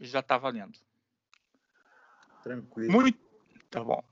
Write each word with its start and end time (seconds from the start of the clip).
já 0.00 0.22
tá 0.22 0.36
valendo. 0.36 0.78
Tranquilo. 2.42 2.92
Muito 2.92 3.18
tá 3.70 3.82
bom. 3.82 4.02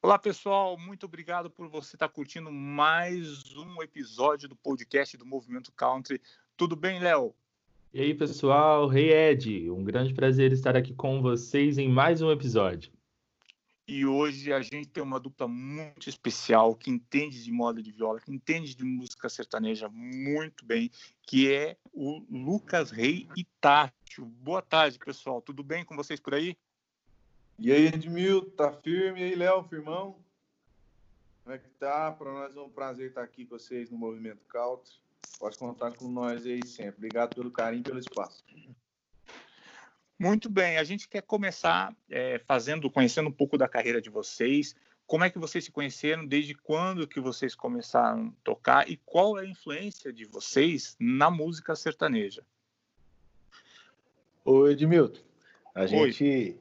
Olá, 0.00 0.18
pessoal. 0.18 0.78
Muito 0.78 1.04
obrigado 1.04 1.50
por 1.50 1.68
você 1.68 1.96
estar 1.96 2.08
curtindo 2.08 2.50
mais 2.52 3.56
um 3.56 3.82
episódio 3.82 4.48
do 4.48 4.56
podcast 4.56 5.16
do 5.16 5.26
Movimento 5.26 5.72
Country. 5.72 6.20
Tudo 6.56 6.76
bem, 6.76 7.00
Léo? 7.00 7.34
E 7.92 8.00
aí, 8.00 8.14
pessoal? 8.14 8.86
Rei 8.86 9.10
hey, 9.10 9.32
Ed, 9.32 9.70
um 9.70 9.82
grande 9.82 10.14
prazer 10.14 10.52
estar 10.52 10.76
aqui 10.76 10.94
com 10.94 11.20
vocês 11.20 11.78
em 11.78 11.88
mais 11.88 12.22
um 12.22 12.30
episódio. 12.30 12.92
E 13.90 14.04
hoje 14.04 14.52
a 14.52 14.60
gente 14.60 14.86
tem 14.86 15.02
uma 15.02 15.18
dupla 15.18 15.48
muito 15.48 16.10
especial 16.10 16.74
que 16.74 16.90
entende 16.90 17.42
de 17.42 17.50
moda 17.50 17.82
de 17.82 17.90
viola, 17.90 18.20
que 18.20 18.30
entende 18.30 18.74
de 18.74 18.84
música 18.84 19.30
sertaneja 19.30 19.88
muito 19.88 20.62
bem, 20.66 20.90
que 21.22 21.50
é 21.50 21.74
o 21.90 22.22
Lucas 22.30 22.90
Rei 22.90 23.26
e 23.34 23.44
Tátio. 23.58 24.26
Boa 24.26 24.60
tarde, 24.60 24.98
pessoal. 24.98 25.40
Tudo 25.40 25.64
bem 25.64 25.86
com 25.86 25.96
vocês 25.96 26.20
por 26.20 26.34
aí? 26.34 26.54
E 27.58 27.72
aí, 27.72 27.86
Edmilton, 27.86 28.50
tá 28.50 28.70
firme? 28.70 29.20
E 29.20 29.24
aí, 29.24 29.34
Léo, 29.34 29.64
firmão? 29.64 30.18
Como 31.42 31.56
é 31.56 31.58
que 31.58 31.70
tá? 31.70 32.12
Para 32.12 32.30
nós 32.30 32.54
é 32.54 32.60
um 32.60 32.68
prazer 32.68 33.08
estar 33.08 33.22
aqui 33.22 33.46
com 33.46 33.56
vocês 33.56 33.88
no 33.88 33.96
Movimento 33.96 34.44
Country. 34.48 35.00
Pode 35.38 35.56
contar 35.56 35.92
com 35.92 36.08
nós 36.08 36.44
aí 36.44 36.60
sempre. 36.66 36.96
Obrigado 36.98 37.34
pelo 37.34 37.50
carinho 37.50 37.84
pelo 37.84 37.98
espaço. 37.98 38.44
Muito 40.18 40.50
bem, 40.50 40.78
a 40.78 40.84
gente 40.84 41.08
quer 41.08 41.22
começar 41.22 41.94
é, 42.10 42.40
fazendo, 42.40 42.90
conhecendo 42.90 43.28
um 43.28 43.32
pouco 43.32 43.56
da 43.56 43.68
carreira 43.68 44.00
de 44.00 44.10
vocês. 44.10 44.74
Como 45.06 45.22
é 45.22 45.30
que 45.30 45.38
vocês 45.38 45.64
se 45.64 45.70
conheceram? 45.70 46.26
Desde 46.26 46.56
quando 46.56 47.06
que 47.06 47.20
vocês 47.20 47.54
começaram 47.54 48.26
a 48.26 48.32
tocar? 48.42 48.90
E 48.90 48.96
qual 48.96 49.38
é 49.38 49.42
a 49.42 49.46
influência 49.46 50.12
de 50.12 50.24
vocês 50.24 50.96
na 50.98 51.30
música 51.30 51.76
sertaneja? 51.76 52.44
Oi, 54.44 54.72
Edmilton. 54.72 55.20
A 55.72 55.82
Oi. 55.82 55.88
gente, 55.88 56.58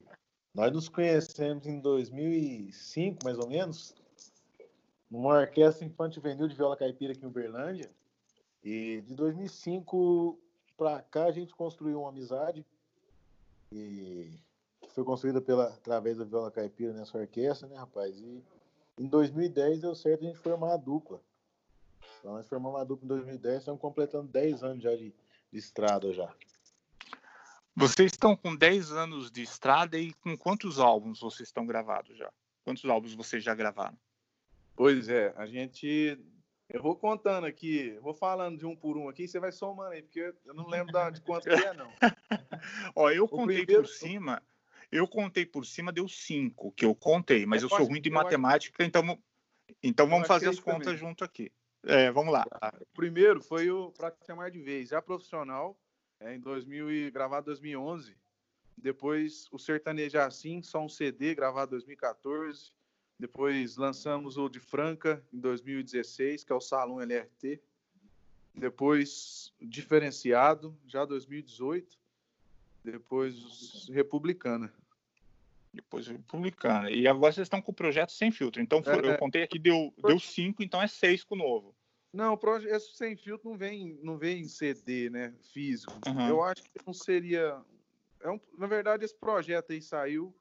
nós 0.53 0.71
nos 0.71 0.87
conhecemos 0.87 1.65
em 1.65 1.79
2005, 1.79 3.25
mais 3.25 3.39
ou 3.39 3.49
menos, 3.49 3.95
numa 5.09 5.39
orquestra 5.39 5.83
infantil 5.83 6.21
juvenil 6.21 6.47
de 6.47 6.55
viola 6.55 6.77
caipira 6.77 7.13
aqui 7.13 7.23
em 7.23 7.27
Uberlândia. 7.27 7.89
E 8.63 9.01
de 9.01 9.15
2005 9.15 10.39
para 10.77 11.01
cá 11.01 11.25
a 11.25 11.31
gente 11.31 11.55
construiu 11.55 12.01
uma 12.01 12.09
amizade 12.09 12.63
e 13.71 14.31
que 14.81 14.91
foi 14.93 15.03
construída 15.03 15.41
pela, 15.41 15.65
através 15.65 16.17
da 16.17 16.23
viola 16.23 16.51
caipira 16.51 16.93
nessa 16.93 17.17
orquestra, 17.17 17.67
né, 17.67 17.75
rapaz? 17.75 18.17
E 18.19 18.43
em 18.97 19.07
2010 19.07 19.81
deu 19.81 19.95
certo 19.95 20.23
a 20.23 20.27
gente 20.27 20.39
formar 20.39 20.73
a 20.73 20.77
dupla. 20.77 21.21
Então 22.19 22.33
nós 22.33 22.47
formamos 22.47 22.79
a 22.79 22.83
dupla 22.83 23.05
em 23.05 23.09
2010, 23.09 23.59
estamos 23.59 23.81
completando 23.81 24.27
10 24.27 24.63
anos 24.63 24.83
já 24.83 24.95
de, 24.95 25.13
de 25.51 25.59
estrada 25.59 26.11
já. 26.13 26.33
Vocês 27.75 28.11
estão 28.11 28.35
com 28.35 28.55
10 28.55 28.91
anos 28.91 29.29
de 29.29 29.43
estrada 29.43 29.99
e 29.99 30.11
com 30.13 30.35
quantos 30.35 30.79
álbuns 30.79 31.19
vocês 31.19 31.49
estão 31.49 31.65
gravados 31.65 32.17
já? 32.17 32.31
Quantos 32.63 32.83
álbuns 32.85 33.13
vocês 33.13 33.43
já 33.43 33.53
gravaram? 33.53 33.97
Pois 34.75 35.09
é, 35.09 35.33
a 35.37 35.45
gente 35.45 36.19
eu 36.69 36.81
vou 36.81 36.95
contando 36.95 37.45
aqui, 37.45 37.97
vou 38.01 38.13
falando 38.13 38.57
de 38.57 38.65
um 38.65 38.75
por 38.75 38.97
um 38.97 39.07
aqui, 39.07 39.27
você 39.27 39.39
vai 39.39 39.51
somando 39.51 39.91
aí, 39.91 40.01
porque 40.01 40.33
eu 40.45 40.53
não 40.53 40.67
lembro 40.67 40.93
de 41.11 41.21
quanto 41.21 41.43
que 41.43 41.49
é, 41.49 41.73
não. 41.73 41.89
Ó, 42.95 43.09
eu 43.09 43.23
o 43.23 43.29
contei 43.29 43.65
primeiro... 43.65 43.83
por 43.83 43.89
cima, 43.89 44.43
eu 44.91 45.07
contei 45.07 45.45
por 45.45 45.65
cima, 45.65 45.91
deu 45.91 46.07
cinco 46.07 46.71
que 46.73 46.83
eu 46.83 46.93
contei, 46.93 47.45
mas 47.45 47.61
eu, 47.61 47.69
eu 47.69 47.77
sou 47.77 47.85
ruim 47.85 48.01
de 48.01 48.09
matemática, 48.09 48.83
acho... 48.83 48.87
então, 48.87 49.17
então 49.81 50.07
vamos 50.07 50.27
fazer 50.27 50.49
as 50.49 50.59
contas 50.59 50.85
também. 50.85 50.97
junto 50.97 51.23
aqui. 51.23 51.51
É, 51.83 52.11
vamos 52.11 52.33
lá. 52.33 52.45
O 52.81 52.85
primeiro 52.93 53.41
foi 53.41 53.71
o 53.71 53.91
Pra 53.91 54.13
Chamar 54.25 54.51
de 54.51 54.59
Vez, 54.59 54.89
já 54.89 55.01
profissional, 55.01 55.79
é, 56.19 56.35
em 56.35 56.39
2000 56.39 56.91
e 56.91 57.11
gravado 57.11 57.45
2011. 57.45 58.17
Depois 58.77 59.47
o 59.51 59.57
Sertanejo 59.57 60.19
Assim, 60.19 60.61
só 60.61 60.81
um 60.83 60.89
CD, 60.89 61.33
gravado 61.33 61.71
2014. 61.71 62.71
Depois 63.19 63.77
lançamos 63.77 64.37
o 64.37 64.47
de 64.47 64.59
Franca 64.59 65.23
em 65.33 65.39
2016, 65.39 66.43
que 66.43 66.51
é 66.51 66.55
o 66.55 66.61
Salão 66.61 66.99
LRT. 67.01 67.59
Depois 68.53 69.53
Diferenciado, 69.59 70.77
já 70.85 71.03
2018. 71.03 71.97
Depois 72.83 73.87
Republicana. 73.89 74.71
Depois 75.73 76.07
Republicana. 76.07 76.91
E 76.91 77.07
agora 77.07 77.33
vocês 77.33 77.45
estão 77.45 77.61
com 77.61 77.71
o 77.71 77.75
projeto 77.75 78.11
sem 78.11 78.31
filtro. 78.31 78.61
Então 78.61 78.81
é, 78.85 78.99
eu 78.99 79.11
é. 79.11 79.17
contei 79.17 79.43
aqui, 79.43 79.57
deu, 79.59 79.93
deu 79.97 80.19
cinco, 80.19 80.63
então 80.63 80.81
é 80.81 80.87
seis 80.87 81.23
com 81.23 81.35
o 81.35 81.37
novo. 81.37 81.75
Não, 82.13 82.33
o 82.33 82.37
projeto 82.37 82.95
sem 82.95 83.15
filtro 83.15 83.49
não 83.49 83.57
vem, 83.57 83.99
não 84.01 84.17
vem 84.17 84.41
em 84.41 84.47
CD, 84.47 85.09
né? 85.09 85.33
Físico. 85.53 85.93
Uhum. 86.07 86.27
Eu 86.27 86.43
acho 86.43 86.63
que 86.63 86.85
não 86.85 86.93
seria. 86.93 87.59
É 88.21 88.29
um, 88.29 88.39
na 88.57 88.67
verdade, 88.67 89.05
esse 89.05 89.15
projeto 89.15 89.71
aí 89.71 89.81
saiu 89.81 90.33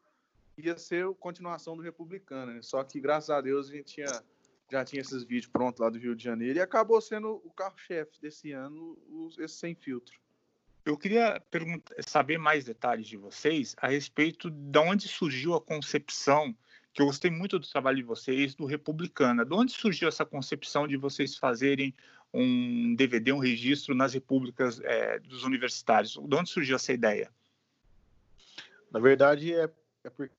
ia 0.58 0.78
ser 0.78 1.06
a 1.06 1.14
continuação 1.14 1.76
do 1.76 1.82
Republicano, 1.82 2.52
né? 2.52 2.62
Só 2.62 2.82
que, 2.82 3.00
graças 3.00 3.30
a 3.30 3.40
Deus, 3.40 3.68
a 3.68 3.72
gente 3.72 3.94
tinha, 3.94 4.22
já 4.70 4.84
tinha 4.84 5.02
esses 5.02 5.22
vídeos 5.22 5.46
prontos 5.46 5.80
lá 5.80 5.90
do 5.90 5.98
Rio 5.98 6.14
de 6.14 6.24
Janeiro 6.24 6.58
e 6.58 6.60
acabou 6.60 7.00
sendo 7.00 7.40
o 7.44 7.50
carro-chefe 7.50 8.20
desse 8.20 8.52
ano, 8.52 8.96
esse 9.38 9.54
sem 9.54 9.74
filtro. 9.74 10.18
Eu 10.84 10.96
queria 10.96 11.42
saber 12.06 12.38
mais 12.38 12.64
detalhes 12.64 13.08
de 13.08 13.16
vocês 13.16 13.74
a 13.78 13.88
respeito 13.88 14.48
de 14.48 14.78
onde 14.78 15.08
surgiu 15.08 15.54
a 15.54 15.60
concepção, 15.60 16.56
que 16.94 17.02
eu 17.02 17.06
gostei 17.06 17.28
muito 17.30 17.58
do 17.58 17.68
trabalho 17.68 17.96
de 17.96 18.04
vocês, 18.04 18.54
do 18.54 18.64
Republicana. 18.64 19.44
De 19.44 19.52
onde 19.52 19.72
surgiu 19.72 20.08
essa 20.08 20.24
concepção 20.24 20.86
de 20.86 20.96
vocês 20.96 21.36
fazerem 21.36 21.92
um 22.32 22.94
DVD, 22.94 23.32
um 23.32 23.38
registro 23.38 23.96
nas 23.96 24.14
repúblicas 24.14 24.80
é, 24.84 25.18
dos 25.18 25.42
universitários? 25.42 26.12
De 26.12 26.36
onde 26.36 26.50
surgiu 26.50 26.76
essa 26.76 26.92
ideia? 26.92 27.32
Na 28.92 29.00
verdade, 29.00 29.52
é, 29.52 29.68
é 30.04 30.10
porque 30.10 30.35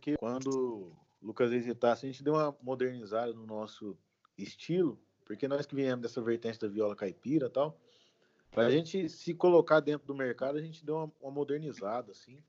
que 0.00 0.16
quando 0.16 0.92
Lucas 1.22 1.52
hesitasse, 1.52 2.06
a 2.06 2.08
gente 2.08 2.22
deu 2.22 2.34
uma 2.34 2.56
modernizada 2.62 3.32
no 3.32 3.46
nosso 3.46 3.96
estilo, 4.36 4.98
porque 5.24 5.46
nós 5.46 5.66
que 5.66 5.74
viemos 5.74 6.02
dessa 6.02 6.20
vertente 6.22 6.58
da 6.58 6.68
viola 6.68 6.96
caipira 6.96 7.46
e 7.46 7.50
tal, 7.50 7.78
para 8.50 8.66
a 8.66 8.70
gente 8.70 9.08
se 9.08 9.32
colocar 9.32 9.80
dentro 9.80 10.06
do 10.06 10.14
mercado, 10.14 10.58
a 10.58 10.62
gente 10.62 10.84
deu 10.84 10.96
uma, 10.96 11.12
uma 11.20 11.30
modernizada, 11.30 12.10
assim. 12.10 12.42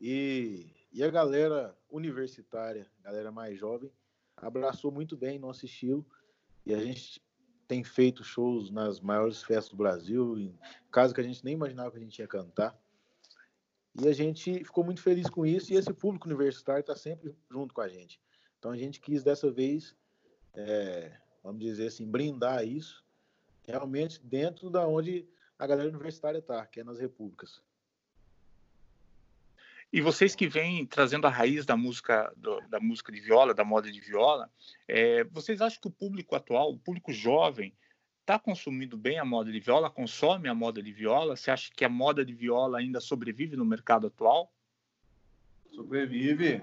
E, 0.00 0.70
e 0.92 1.02
a 1.02 1.10
galera 1.10 1.76
universitária, 1.90 2.86
a 3.00 3.04
galera 3.04 3.32
mais 3.32 3.58
jovem, 3.58 3.90
abraçou 4.36 4.92
muito 4.92 5.16
bem 5.16 5.38
nosso 5.38 5.64
estilo. 5.64 6.06
E 6.66 6.74
a 6.74 6.78
gente 6.78 7.22
tem 7.66 7.82
feito 7.82 8.22
shows 8.22 8.70
nas 8.70 9.00
maiores 9.00 9.42
festas 9.42 9.70
do 9.70 9.76
Brasil, 9.76 10.38
em 10.38 10.58
casa 10.90 11.14
que 11.14 11.20
a 11.20 11.24
gente 11.24 11.44
nem 11.44 11.54
imaginava 11.54 11.90
que 11.90 11.96
a 11.96 12.00
gente 12.00 12.18
ia 12.18 12.28
cantar. 12.28 12.78
E 14.00 14.08
a 14.08 14.12
gente 14.12 14.64
ficou 14.64 14.84
muito 14.84 15.02
feliz 15.02 15.28
com 15.28 15.44
isso 15.44 15.72
e 15.72 15.76
esse 15.76 15.92
público 15.92 16.28
universitário 16.28 16.80
está 16.80 16.94
sempre 16.94 17.34
junto 17.50 17.74
com 17.74 17.80
a 17.80 17.88
gente. 17.88 18.20
Então 18.58 18.70
a 18.70 18.76
gente 18.76 19.00
quis 19.00 19.24
dessa 19.24 19.50
vez, 19.50 19.96
é, 20.54 21.12
vamos 21.42 21.60
dizer 21.60 21.88
assim, 21.88 22.06
brindar 22.06 22.64
isso 22.64 23.04
realmente 23.66 24.20
dentro 24.24 24.70
da 24.70 24.86
onde 24.86 25.28
a 25.58 25.66
galera 25.66 25.88
universitária 25.88 26.38
está, 26.38 26.64
que 26.66 26.80
é 26.80 26.84
nas 26.84 26.98
repúblicas. 26.98 27.60
E 29.92 30.00
vocês 30.00 30.34
que 30.34 30.46
vêm 30.46 30.86
trazendo 30.86 31.26
a 31.26 31.30
raiz 31.30 31.64
da 31.64 31.76
música, 31.76 32.32
do, 32.36 32.60
da 32.68 32.78
música 32.78 33.10
de 33.10 33.20
viola, 33.20 33.54
da 33.54 33.64
moda 33.64 33.90
de 33.90 34.00
viola, 34.00 34.50
é, 34.86 35.24
vocês 35.24 35.60
acham 35.60 35.80
que 35.80 35.88
o 35.88 35.90
público 35.90 36.36
atual, 36.36 36.72
o 36.72 36.78
público 36.78 37.12
jovem, 37.12 37.74
está 38.28 38.38
consumindo 38.38 38.94
bem 38.98 39.18
a 39.18 39.24
moda 39.24 39.50
de 39.50 39.58
viola, 39.58 39.88
consome 39.88 40.50
a 40.50 40.54
moda 40.54 40.82
de 40.82 40.92
viola? 40.92 41.34
Você 41.34 41.50
acha 41.50 41.72
que 41.74 41.82
a 41.82 41.88
moda 41.88 42.22
de 42.22 42.34
viola 42.34 42.78
ainda 42.78 43.00
sobrevive 43.00 43.56
no 43.56 43.64
mercado 43.64 44.08
atual? 44.08 44.52
Sobrevive. 45.70 46.62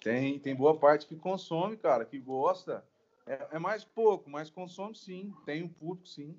Tem, 0.00 0.38
tem 0.38 0.54
boa 0.54 0.76
parte 0.76 1.06
que 1.06 1.16
consome, 1.16 1.78
cara, 1.78 2.04
que 2.04 2.18
gosta. 2.18 2.84
É, 3.26 3.48
é 3.52 3.58
mais 3.58 3.84
pouco, 3.84 4.28
mas 4.28 4.50
consome 4.50 4.94
sim. 4.94 5.32
Tem 5.46 5.62
um 5.62 5.68
público, 5.68 6.06
sim. 6.06 6.38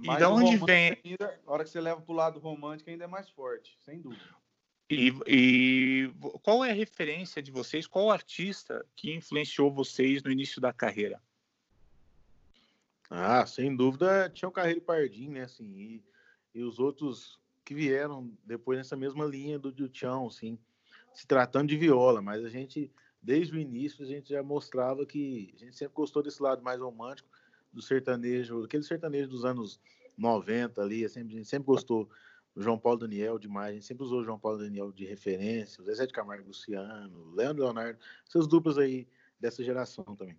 E 0.00 0.16
de 0.16 0.24
onde 0.24 0.56
vem? 0.58 0.96
Ainda, 1.04 1.40
a 1.44 1.52
hora 1.52 1.64
que 1.64 1.70
você 1.70 1.80
leva 1.80 2.00
para 2.00 2.12
o 2.12 2.16
lado 2.16 2.38
romântico, 2.38 2.88
ainda 2.88 3.04
é 3.04 3.08
mais 3.08 3.28
forte, 3.28 3.76
sem 3.80 4.00
dúvida. 4.00 4.22
E, 4.88 5.12
e, 5.26 6.12
qual 6.42 6.64
é 6.64 6.70
a 6.70 6.74
referência 6.74 7.42
de 7.42 7.50
vocês? 7.50 7.86
Qual 7.86 8.10
artista 8.10 8.86
que 8.94 9.12
influenciou 9.12 9.72
vocês 9.72 10.22
no 10.22 10.30
início 10.30 10.60
da 10.60 10.72
carreira? 10.72 11.20
Ah, 13.10 13.44
sem 13.44 13.74
dúvida 13.74 14.30
tinha 14.30 14.48
o 14.48 14.52
Carreiro 14.52 14.80
Pardim, 14.80 15.30
né, 15.30 15.42
assim, 15.42 15.66
e, 15.66 16.04
e, 16.54 16.62
os 16.62 16.78
outros 16.78 17.40
que 17.64 17.74
vieram 17.74 18.32
depois 18.44 18.78
nessa 18.78 18.96
mesma 18.96 19.24
linha 19.24 19.58
do, 19.58 19.72
do 19.72 19.88
Tião, 19.88 20.28
assim, 20.28 20.56
se 21.12 21.26
tratando 21.26 21.68
de 21.68 21.76
viola, 21.76 22.22
mas 22.22 22.44
a 22.44 22.48
gente, 22.48 22.92
desde 23.20 23.56
o 23.56 23.58
início, 23.58 24.04
a 24.04 24.06
gente 24.06 24.30
já 24.30 24.44
mostrava 24.44 25.04
que 25.04 25.52
a 25.56 25.58
gente 25.58 25.76
sempre 25.76 25.94
gostou 25.94 26.22
desse 26.22 26.40
lado 26.40 26.62
mais 26.62 26.80
romântico 26.80 27.28
do 27.72 27.82
sertanejo, 27.82 28.62
aquele 28.62 28.84
sertanejo 28.84 29.28
dos 29.28 29.44
anos 29.44 29.80
90 30.16 30.80
ali, 30.80 31.08
sempre, 31.08 31.34
a 31.34 31.36
gente 31.38 31.48
sempre 31.48 31.66
gostou 31.66 32.08
do 32.54 32.62
João 32.62 32.78
Paulo 32.78 33.00
Daniel 33.00 33.40
demais, 33.40 33.70
a 33.70 33.74
gente 33.74 33.86
sempre 33.86 34.04
usou 34.04 34.20
o 34.20 34.24
João 34.24 34.38
Paulo 34.38 34.58
Daniel 34.58 34.92
de 34.92 35.04
referência, 35.04 35.82
o 35.82 35.84
Zezé 35.84 36.06
de 36.06 36.12
Camargo 36.12 36.46
Luciano, 36.46 37.34
Leandro 37.34 37.64
Leonardo, 37.64 37.98
essas 38.28 38.46
duplas 38.46 38.78
aí 38.78 39.08
dessa 39.38 39.64
geração 39.64 40.04
também. 40.04 40.38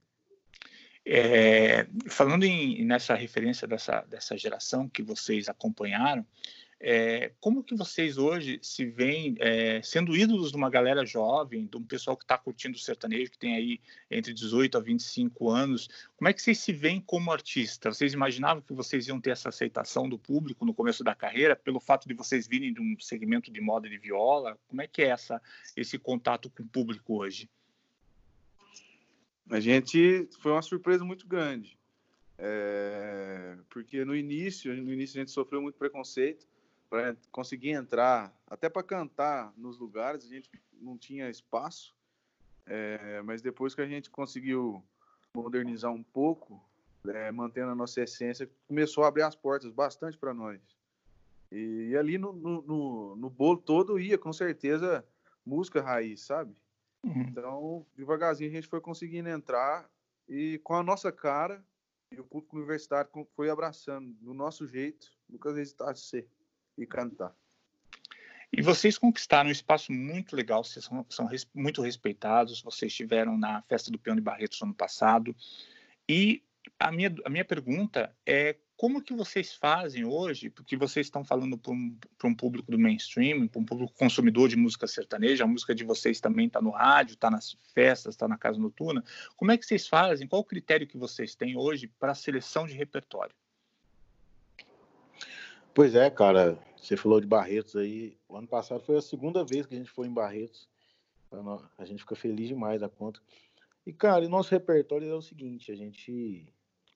É, 1.05 1.87
falando 2.09 2.43
em, 2.43 2.85
nessa 2.85 3.15
referência 3.15 3.67
dessa, 3.67 4.01
dessa 4.01 4.37
geração 4.37 4.87
que 4.87 5.01
vocês 5.01 5.49
acompanharam, 5.49 6.25
é, 6.83 7.31
como 7.39 7.63
que 7.63 7.75
vocês 7.75 8.17
hoje 8.17 8.59
se 8.63 8.85
veem 8.85 9.35
é, 9.39 9.81
sendo 9.83 10.15
ídolos 10.15 10.49
de 10.49 10.57
uma 10.57 10.69
galera 10.69 11.05
jovem, 11.05 11.67
de 11.67 11.77
um 11.77 11.83
pessoal 11.83 12.17
que 12.17 12.23
está 12.23 12.39
curtindo 12.39 12.75
o 12.75 12.79
sertanejo, 12.79 13.31
que 13.31 13.37
tem 13.37 13.55
aí 13.55 13.79
entre 14.09 14.33
18 14.33 14.79
a 14.79 14.81
25 14.81 15.49
anos? 15.51 15.87
Como 16.17 16.27
é 16.27 16.33
que 16.33 16.41
vocês 16.41 16.57
se 16.57 16.73
veem 16.73 16.99
como 16.99 17.31
artista? 17.31 17.93
Vocês 17.93 18.13
imaginavam 18.13 18.63
que 18.63 18.73
vocês 18.73 19.07
iam 19.07 19.21
ter 19.21 19.29
essa 19.29 19.49
aceitação 19.49 20.09
do 20.09 20.17
público 20.17 20.65
no 20.65 20.73
começo 20.73 21.03
da 21.03 21.13
carreira, 21.13 21.55
pelo 21.55 21.79
fato 21.79 22.07
de 22.07 22.15
vocês 22.15 22.47
virem 22.47 22.73
de 22.73 22.81
um 22.81 22.95
segmento 22.99 23.51
de 23.51 23.61
moda 23.61 23.87
de 23.87 23.99
viola? 23.99 24.57
Como 24.67 24.81
é 24.81 24.87
que 24.87 25.03
é 25.03 25.09
essa, 25.09 25.39
esse 25.77 25.99
contato 25.99 26.49
com 26.49 26.63
o 26.63 26.67
público 26.67 27.15
hoje? 27.19 27.47
A 29.49 29.59
gente 29.59 30.29
foi 30.39 30.51
uma 30.51 30.61
surpresa 30.61 31.03
muito 31.03 31.27
grande, 31.27 31.77
é, 32.37 33.57
porque 33.69 34.05
no 34.05 34.15
início, 34.15 34.73
no 34.81 34.91
início 34.91 35.19
a 35.19 35.21
gente 35.21 35.31
sofreu 35.31 35.61
muito 35.61 35.77
preconceito 35.77 36.47
para 36.89 37.15
conseguir 37.31 37.69
entrar, 37.69 38.33
até 38.47 38.69
para 38.69 38.83
cantar 38.83 39.53
nos 39.57 39.77
lugares, 39.77 40.25
a 40.25 40.27
gente 40.27 40.49
não 40.81 40.97
tinha 40.97 41.29
espaço, 41.29 41.95
é, 42.65 43.21
mas 43.21 43.41
depois 43.41 43.75
que 43.75 43.81
a 43.81 43.87
gente 43.87 44.09
conseguiu 44.09 44.83
modernizar 45.33 45.91
um 45.91 46.03
pouco, 46.03 46.61
é, 47.07 47.31
mantendo 47.31 47.71
a 47.71 47.75
nossa 47.75 48.01
essência, 48.01 48.49
começou 48.67 49.03
a 49.03 49.07
abrir 49.07 49.23
as 49.23 49.35
portas 49.35 49.71
bastante 49.71 50.17
para 50.17 50.33
nós. 50.33 50.59
E, 51.51 51.89
e, 51.91 51.97
ali 51.97 52.17
no, 52.17 52.31
no, 52.31 52.61
no, 52.61 53.15
no, 53.15 53.29
bolo 53.29 53.57
todo 53.57 53.99
ia, 53.99 54.17
com 54.17 54.31
certeza, 54.31 55.05
música 55.45 55.81
raiz, 55.81 56.21
sabe? 56.21 56.55
Uhum. 57.03 57.21
Então, 57.21 57.85
devagarzinho 57.95 58.49
a 58.49 58.53
gente 58.53 58.67
foi 58.67 58.79
conseguindo 58.79 59.29
entrar 59.29 59.89
e 60.27 60.59
com 60.63 60.75
a 60.75 60.83
nossa 60.83 61.11
cara, 61.11 61.63
e 62.11 62.19
o 62.19 62.23
público 62.23 62.57
universitário 62.57 63.09
foi 63.35 63.49
abraçando 63.49 64.13
do 64.15 64.33
nosso 64.33 64.67
jeito, 64.67 65.07
Lucas 65.29 65.57
Hesitar 65.57 65.93
de 65.93 66.01
ser 66.01 66.27
e 66.77 66.85
cantar. 66.85 67.35
E 68.53 68.61
vocês 68.61 68.97
conquistaram 68.97 69.49
um 69.49 69.51
espaço 69.51 69.93
muito 69.93 70.35
legal, 70.35 70.63
vocês 70.63 70.83
são, 70.83 71.05
são 71.09 71.25
res, 71.25 71.47
muito 71.53 71.81
respeitados, 71.81 72.61
vocês 72.61 72.91
estiveram 72.91 73.37
na 73.37 73.61
festa 73.61 73.89
do 73.89 73.97
Peão 73.97 74.15
de 74.15 74.21
Barretos 74.21 74.61
ano 74.61 74.73
passado. 74.73 75.33
E 76.07 76.43
a 76.77 76.91
minha, 76.91 77.15
a 77.23 77.29
minha 77.29 77.45
pergunta 77.45 78.13
é 78.25 78.57
como 78.81 78.99
que 78.99 79.13
vocês 79.13 79.53
fazem 79.53 80.03
hoje, 80.05 80.49
porque 80.49 80.75
vocês 80.75 81.05
estão 81.05 81.23
falando 81.23 81.55
para 81.55 81.71
um, 81.71 81.95
um, 82.23 82.33
público 82.33 82.71
do 82.71 82.79
mainstream, 82.79 83.47
para 83.47 83.61
um 83.61 83.63
público 83.63 83.93
consumidor 83.93 84.49
de 84.49 84.55
música 84.55 84.87
sertaneja, 84.87 85.43
a 85.43 85.47
música 85.47 85.75
de 85.75 85.83
vocês 85.83 86.19
também 86.19 86.47
está 86.47 86.59
no 86.59 86.71
rádio, 86.71 87.13
está 87.13 87.29
nas 87.29 87.55
festas, 87.75 88.15
está 88.15 88.27
na 88.27 88.39
casa 88.39 88.57
noturna. 88.57 89.03
Como 89.37 89.51
é 89.51 89.57
que 89.59 89.67
vocês 89.67 89.87
fazem? 89.87 90.27
Qual 90.27 90.41
o 90.41 90.43
critério 90.43 90.87
que 90.87 90.97
vocês 90.97 91.35
têm 91.35 91.55
hoje 91.55 91.85
para 91.99 92.13
a 92.13 92.15
seleção 92.15 92.65
de 92.65 92.73
repertório? 92.73 93.35
Pois 95.75 95.93
é, 95.93 96.09
cara. 96.09 96.57
Você 96.75 96.97
falou 96.97 97.21
de 97.21 97.27
Barretos 97.27 97.75
aí. 97.75 98.17
O 98.27 98.35
ano 98.35 98.47
passado 98.47 98.81
foi 98.81 98.97
a 98.97 99.01
segunda 99.03 99.45
vez 99.45 99.67
que 99.67 99.75
a 99.75 99.77
gente 99.77 99.91
foi 99.91 100.07
em 100.07 100.11
Barretos. 100.11 100.67
A 101.77 101.85
gente 101.85 101.99
fica 101.99 102.15
feliz 102.15 102.47
demais 102.47 102.81
da 102.81 102.89
conta. 102.89 103.21
E, 103.85 103.93
cara, 103.93 104.25
o 104.25 104.29
nosso 104.29 104.49
repertório 104.49 105.07
é 105.07 105.13
o 105.13 105.21
seguinte: 105.21 105.71
a 105.71 105.75
gente. 105.75 106.51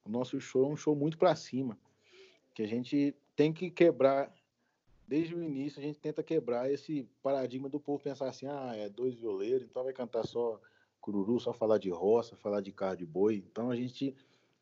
O 0.06 0.10
nosso 0.10 0.40
show 0.40 0.66
é 0.66 0.68
um 0.68 0.78
show 0.78 0.96
muito 0.96 1.18
para 1.18 1.36
cima. 1.36 1.78
Que 2.54 2.62
a 2.64 2.68
gente 2.68 3.16
tem 3.36 3.52
que 3.52 3.70
quebrar. 3.70 4.34
Desde 5.08 5.36
o 5.36 5.44
início, 5.44 5.80
a 5.80 5.84
gente 5.84 6.00
tenta 6.00 6.24
quebrar 6.24 6.72
esse 6.72 7.08
paradigma 7.22 7.70
do 7.70 7.80
povo 7.80 8.04
pensar 8.04 8.28
assim: 8.28 8.48
ah, 8.48 8.74
é 8.76 8.90
dois 8.90 9.14
violeiros, 9.14 9.64
então 9.64 9.84
vai 9.84 9.94
cantar 9.94 10.26
só 10.26 10.60
cururu, 11.00 11.40
só 11.40 11.54
falar 11.54 11.78
de 11.78 11.90
roça, 11.90 12.36
falar 12.36 12.62
de 12.62 12.72
carro 12.72 12.98
de 12.98 13.06
boi. 13.06 13.44
Então 13.48 13.70
a 13.70 13.76
gente 13.76 14.16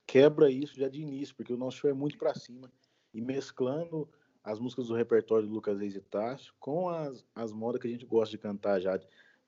quebra 0.05 0.51
isso 0.51 0.75
já 0.75 0.89
de 0.89 1.01
início, 1.01 1.33
porque 1.35 1.53
o 1.53 1.57
nosso 1.57 1.77
show 1.77 1.89
é 1.89 1.93
muito 1.93 2.17
para 2.17 2.35
cima 2.35 2.69
e 3.13 3.21
mesclando 3.21 4.09
as 4.43 4.59
músicas 4.59 4.87
do 4.87 4.95
repertório 4.95 5.47
do 5.47 5.53
Lucas 5.53 5.79
Reis 5.79 5.95
e 5.95 6.01
Tacho 6.01 6.53
com 6.59 6.89
as, 6.89 7.25
as 7.33 7.53
modas 7.53 7.79
que 7.79 7.87
a 7.87 7.89
gente 7.89 8.05
gosta 8.05 8.31
de 8.31 8.37
cantar 8.37 8.81
já 8.81 8.99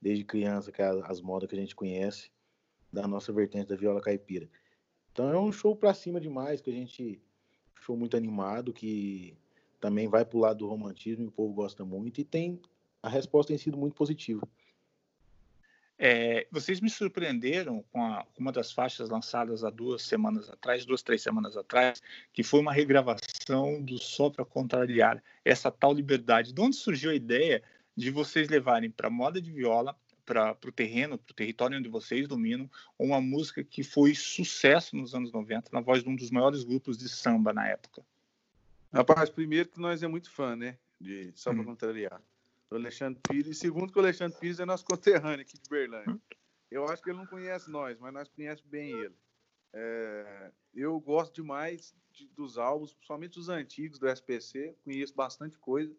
desde 0.01 0.23
criança, 0.23 0.71
que 0.71 0.81
é 0.81 0.85
as, 0.85 1.03
as 1.03 1.21
modas 1.21 1.49
que 1.49 1.55
a 1.55 1.59
gente 1.59 1.75
conhece 1.75 2.31
da 2.93 3.05
nossa 3.07 3.33
vertente 3.33 3.67
da 3.67 3.75
viola 3.75 3.99
caipira. 3.99 4.49
Então 5.15 5.31
é 5.31 5.39
um 5.39 5.49
show 5.49 5.73
para 5.73 5.93
cima 5.93 6.19
demais, 6.19 6.59
que 6.59 6.69
a 6.69 6.73
gente 6.73 7.21
show 7.79 7.95
muito 7.95 8.17
animado, 8.17 8.73
que 8.73 9.33
também 9.79 10.09
vai 10.09 10.25
pro 10.25 10.39
lado 10.39 10.57
do 10.57 10.67
romantismo, 10.67 11.27
o 11.27 11.31
povo 11.31 11.53
gosta 11.53 11.85
muito 11.85 12.19
e 12.19 12.25
tem 12.25 12.59
a 13.01 13.07
resposta 13.07 13.53
tem 13.53 13.57
sido 13.57 13.77
muito 13.77 13.95
positiva. 13.95 14.45
É, 15.97 16.45
vocês 16.51 16.81
me 16.81 16.89
surpreenderam 16.89 17.81
com, 17.93 18.03
a, 18.03 18.25
uma 18.37 18.51
das 18.51 18.73
faixas 18.73 19.09
lançadas 19.09 19.63
há 19.63 19.69
duas 19.69 20.01
semanas 20.01 20.49
atrás, 20.49 20.85
duas, 20.85 21.01
três 21.01 21.21
semanas 21.21 21.55
atrás, 21.55 22.01
que 22.33 22.43
foi 22.43 22.59
uma 22.59 22.73
regravação 22.73 23.81
do 23.81 23.97
Só 23.97 24.29
para 24.29 24.43
Contrariar, 24.43 25.23
essa 25.45 25.71
tal 25.71 25.93
liberdade. 25.93 26.51
De 26.51 26.59
onde 26.59 26.75
surgiu 26.75 27.11
a 27.11 27.15
ideia 27.15 27.63
de 27.95 28.11
vocês 28.11 28.49
levarem 28.49 28.91
para 28.91 29.09
moda 29.09 29.41
de 29.41 29.49
viola, 29.49 29.95
para 30.25 30.57
o 30.65 30.71
terreno, 30.71 31.17
para 31.17 31.31
o 31.31 31.35
território 31.35 31.77
onde 31.77 31.89
vocês 31.89 32.27
dominam, 32.27 32.69
uma 32.97 33.21
música 33.21 33.63
que 33.63 33.83
foi 33.83 34.15
sucesso 34.15 34.95
nos 34.95 35.13
anos 35.13 35.31
90, 35.31 35.69
na 35.71 35.81
voz 35.81 36.03
de 36.03 36.09
um 36.09 36.15
dos 36.15 36.31
maiores 36.31 36.63
grupos 36.63 36.97
de 36.97 37.07
samba 37.07 37.53
na 37.53 37.67
época? 37.67 38.03
Rapaz, 38.91 39.29
primeiro 39.29 39.69
que 39.69 39.79
nós 39.79 40.01
é 40.01 40.07
muito 40.07 40.31
fã, 40.31 40.55
né? 40.55 40.77
De 40.99 41.31
Só 41.35 41.51
para 41.51 41.61
hum. 41.61 41.65
Contrariar 41.65 42.21
do 42.69 42.75
Alexandre 42.77 43.19
Pires. 43.27 43.47
E 43.47 43.53
segundo 43.53 43.91
que 43.91 43.99
o 43.99 44.01
Alexandre 44.01 44.37
Pires 44.39 44.59
é 44.59 44.65
nosso 44.65 44.85
conterrâneo 44.85 45.41
aqui 45.41 45.57
de 45.57 45.69
Berlândia. 45.69 46.19
Eu 46.71 46.85
acho 46.85 47.01
que 47.01 47.09
ele 47.09 47.19
não 47.19 47.27
conhece 47.27 47.69
nós, 47.69 47.97
mas 47.99 48.13
nós 48.13 48.27
conhecemos 48.29 48.69
bem 48.69 48.91
ele. 48.91 49.15
É, 49.73 50.51
eu 50.73 50.99
gosto 50.99 51.35
demais 51.35 51.93
de, 52.11 52.27
dos 52.29 52.57
álbuns, 52.57 52.93
principalmente 52.93 53.37
os 53.37 53.49
antigos 53.49 53.99
do 53.99 54.07
SPC, 54.07 54.75
conheço 54.83 55.13
bastante 55.13 55.57
coisa. 55.57 55.95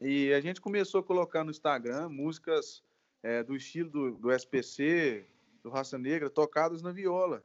E 0.00 0.32
a 0.32 0.40
gente 0.40 0.60
começou 0.60 1.00
a 1.00 1.04
colocar 1.04 1.44
no 1.44 1.50
Instagram 1.50 2.08
músicas 2.08 2.82
é, 3.24 3.42
do 3.42 3.56
estilo 3.56 3.88
do, 3.88 4.10
do 4.12 4.30
SPC, 4.30 5.26
do 5.62 5.70
Raça 5.70 5.96
Negra, 5.96 6.28
tocadas 6.28 6.82
na 6.82 6.92
viola, 6.92 7.42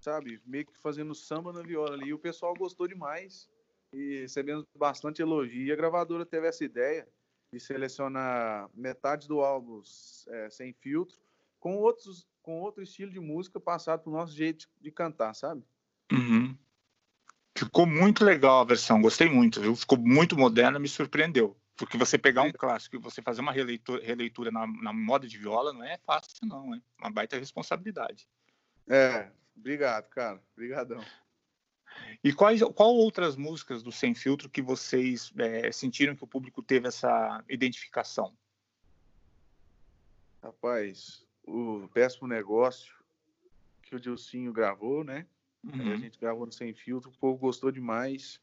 sabe? 0.00 0.40
Meio 0.46 0.64
que 0.64 0.80
fazendo 0.80 1.14
samba 1.14 1.52
na 1.52 1.60
viola 1.60 1.92
ali. 1.92 2.08
E 2.08 2.14
o 2.14 2.18
pessoal 2.18 2.54
gostou 2.54 2.88
demais 2.88 3.46
e 3.92 4.22
recebemos 4.22 4.64
bastante 4.74 5.20
elogio. 5.20 5.66
E 5.66 5.70
a 5.70 5.76
gravadora 5.76 6.24
teve 6.24 6.48
essa 6.48 6.64
ideia 6.64 7.06
de 7.52 7.60
selecionar 7.60 8.70
metade 8.74 9.28
do 9.28 9.42
álbum 9.42 9.82
é, 10.28 10.48
sem 10.48 10.72
filtro, 10.72 11.16
com 11.60 11.76
outros 11.76 12.26
com 12.40 12.60
outro 12.60 12.82
estilo 12.82 13.10
de 13.10 13.20
música 13.20 13.58
passado 13.58 14.02
pro 14.02 14.12
nosso 14.12 14.34
jeito 14.34 14.68
de 14.78 14.90
cantar, 14.90 15.34
sabe? 15.34 15.64
Uhum. 16.12 16.54
Ficou 17.56 17.86
muito 17.86 18.22
legal 18.22 18.60
a 18.60 18.64
versão, 18.64 19.00
gostei 19.00 19.30
muito, 19.30 19.62
viu? 19.62 19.74
Ficou 19.74 19.96
muito 19.96 20.36
moderna, 20.36 20.78
me 20.78 20.88
surpreendeu. 20.88 21.56
Porque 21.76 21.98
você 21.98 22.16
pegar 22.16 22.42
um 22.42 22.52
clássico 22.52 22.96
e 22.96 23.00
você 23.00 23.20
fazer 23.20 23.40
uma 23.40 23.52
releitura, 23.52 24.04
releitura 24.04 24.50
na, 24.50 24.66
na, 24.66 24.92
moda 24.92 25.26
de 25.26 25.36
viola 25.36 25.72
não 25.72 25.82
é 25.82 25.98
fácil, 25.98 26.36
não, 26.44 26.74
é 26.74 26.80
uma 27.00 27.10
baita 27.10 27.38
responsabilidade. 27.38 28.28
É, 28.88 29.30
obrigado, 29.56 30.08
cara. 30.08 30.40
Obrigadão. 30.52 31.04
E 32.22 32.32
quais, 32.32 32.60
qual 32.74 32.94
outras 32.94 33.36
músicas 33.36 33.82
do 33.82 33.90
Sem 33.90 34.14
Filtro 34.14 34.48
que 34.48 34.62
vocês 34.62 35.32
é, 35.36 35.70
sentiram 35.72 36.14
que 36.14 36.24
o 36.24 36.28
público 36.28 36.62
teve 36.62 36.88
essa 36.88 37.42
identificação? 37.48 38.36
Rapaz, 40.42 41.24
o 41.42 41.88
Péssimo 41.92 42.28
Negócio 42.28 42.94
que 43.82 43.94
o 43.94 44.00
Dilcinho 44.00 44.52
gravou, 44.52 45.04
né? 45.04 45.26
Uhum. 45.62 45.92
A 45.92 45.96
gente 45.96 46.18
gravou 46.18 46.46
no 46.46 46.52
Sem 46.52 46.74
Filtro, 46.74 47.10
o 47.10 47.18
povo 47.18 47.38
gostou 47.38 47.70
demais. 47.70 48.40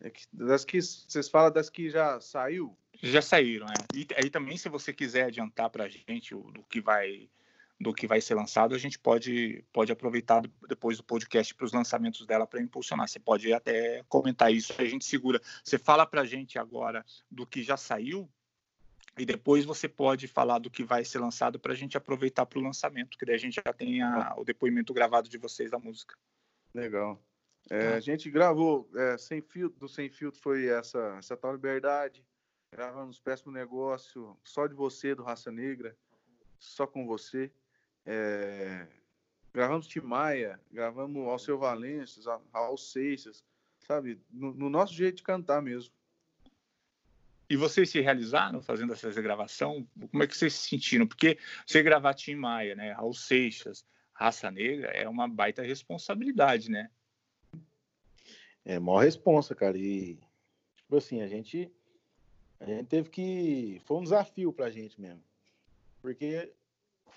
É 0.00 0.10
que, 0.10 0.24
das 0.32 0.64
que 0.64 0.80
vocês 0.80 1.28
falam 1.28 1.50
das 1.50 1.68
que 1.68 1.90
já 1.90 2.20
saiu? 2.20 2.76
Já 3.02 3.22
saíram, 3.22 3.66
é. 3.66 3.96
E 3.96 4.06
aí 4.16 4.30
também, 4.30 4.56
se 4.56 4.68
você 4.68 4.92
quiser 4.92 5.24
adiantar 5.24 5.70
para 5.70 5.84
a 5.84 5.88
gente 5.88 6.34
o, 6.34 6.50
do 6.50 6.62
que 6.64 6.80
vai 6.80 7.28
do 7.80 7.94
que 7.94 8.08
vai 8.08 8.20
ser 8.20 8.34
lançado, 8.34 8.74
a 8.74 8.78
gente 8.78 8.98
pode, 8.98 9.64
pode 9.72 9.92
aproveitar 9.92 10.42
depois 10.68 10.96
do 10.96 11.04
podcast 11.04 11.54
para 11.54 11.64
os 11.64 11.72
lançamentos 11.72 12.26
dela 12.26 12.44
para 12.44 12.60
impulsionar. 12.60 13.06
Você 13.06 13.20
pode 13.20 13.52
até 13.52 14.02
comentar 14.08 14.52
isso, 14.52 14.74
a 14.78 14.84
gente 14.84 15.04
segura. 15.04 15.40
Você 15.62 15.78
fala 15.78 16.04
para 16.04 16.22
a 16.22 16.24
gente 16.24 16.58
agora 16.58 17.04
do 17.30 17.46
que 17.46 17.62
já 17.62 17.76
saiu 17.76 18.28
e 19.16 19.24
depois 19.24 19.64
você 19.64 19.88
pode 19.88 20.26
falar 20.26 20.58
do 20.58 20.70
que 20.70 20.82
vai 20.82 21.04
ser 21.04 21.20
lançado 21.20 21.58
para 21.58 21.72
a 21.72 21.76
gente 21.76 21.96
aproveitar 21.96 22.46
para 22.46 22.58
o 22.58 22.62
lançamento, 22.62 23.16
que 23.16 23.24
daí 23.24 23.36
a 23.36 23.38
gente 23.38 23.60
já 23.64 23.72
tem 23.72 24.02
a, 24.02 24.34
o 24.36 24.44
depoimento 24.44 24.92
gravado 24.92 25.28
de 25.28 25.38
vocês 25.38 25.70
da 25.70 25.78
música. 25.78 26.16
Legal. 26.74 27.22
É, 27.70 27.90
tá. 27.90 27.96
a 27.96 28.00
gente 28.00 28.30
gravou 28.30 28.88
é, 28.94 29.18
sem 29.18 29.42
filtro, 29.42 29.78
do 29.78 29.88
Sem 29.88 30.08
Filtro 30.08 30.40
foi 30.40 30.66
essa, 30.66 31.16
essa 31.18 31.36
tal 31.36 31.52
liberdade. 31.52 32.24
Gravamos 32.72 33.18
Péssimo 33.18 33.52
Negócio, 33.52 34.36
Só 34.42 34.66
de 34.66 34.74
Você, 34.74 35.14
do 35.14 35.22
Raça 35.22 35.50
Negra, 35.50 35.96
Só 36.58 36.86
com 36.86 37.06
Você. 37.06 37.50
É, 38.04 38.86
gravamos 39.52 39.86
Tim 39.86 40.00
Maia, 40.00 40.60
gravamos 40.70 41.26
Alceu 41.26 41.58
Valências, 41.58 42.26
Raul 42.52 42.78
Seixas, 42.78 43.44
sabe? 43.80 44.20
No, 44.30 44.54
no, 44.54 44.70
nosso 44.70 44.94
jeito 44.94 45.16
de 45.16 45.22
cantar 45.22 45.60
mesmo. 45.60 45.92
E 47.50 47.56
vocês 47.56 47.88
se 47.90 48.00
realizaram 48.00 48.60
fazendo 48.60 48.92
essa 48.92 49.10
gravação? 49.22 49.86
Como 50.10 50.22
é 50.22 50.26
que 50.26 50.36
vocês 50.36 50.54
se 50.54 50.68
sentiram? 50.68 51.06
Porque 51.06 51.38
você 51.66 51.82
gravar 51.82 52.12
Tim 52.14 52.34
Maia, 52.34 52.74
né? 52.74 52.92
Raul 52.92 53.14
Seixas, 53.14 53.86
raça 54.12 54.50
negra 54.50 54.88
é 54.90 55.08
uma 55.08 55.26
baita 55.26 55.62
responsabilidade, 55.62 56.70
né? 56.70 56.90
É, 58.68 58.78
maior 58.78 59.02
responsa, 59.02 59.54
cara. 59.54 59.78
E, 59.78 60.18
tipo 60.76 60.94
assim, 60.94 61.22
a 61.22 61.26
gente, 61.26 61.72
a 62.60 62.66
gente 62.66 62.84
teve 62.84 63.08
que. 63.08 63.80
Foi 63.86 63.96
um 63.96 64.02
desafio 64.02 64.52
pra 64.52 64.68
gente 64.68 65.00
mesmo. 65.00 65.24
Porque 66.02 66.52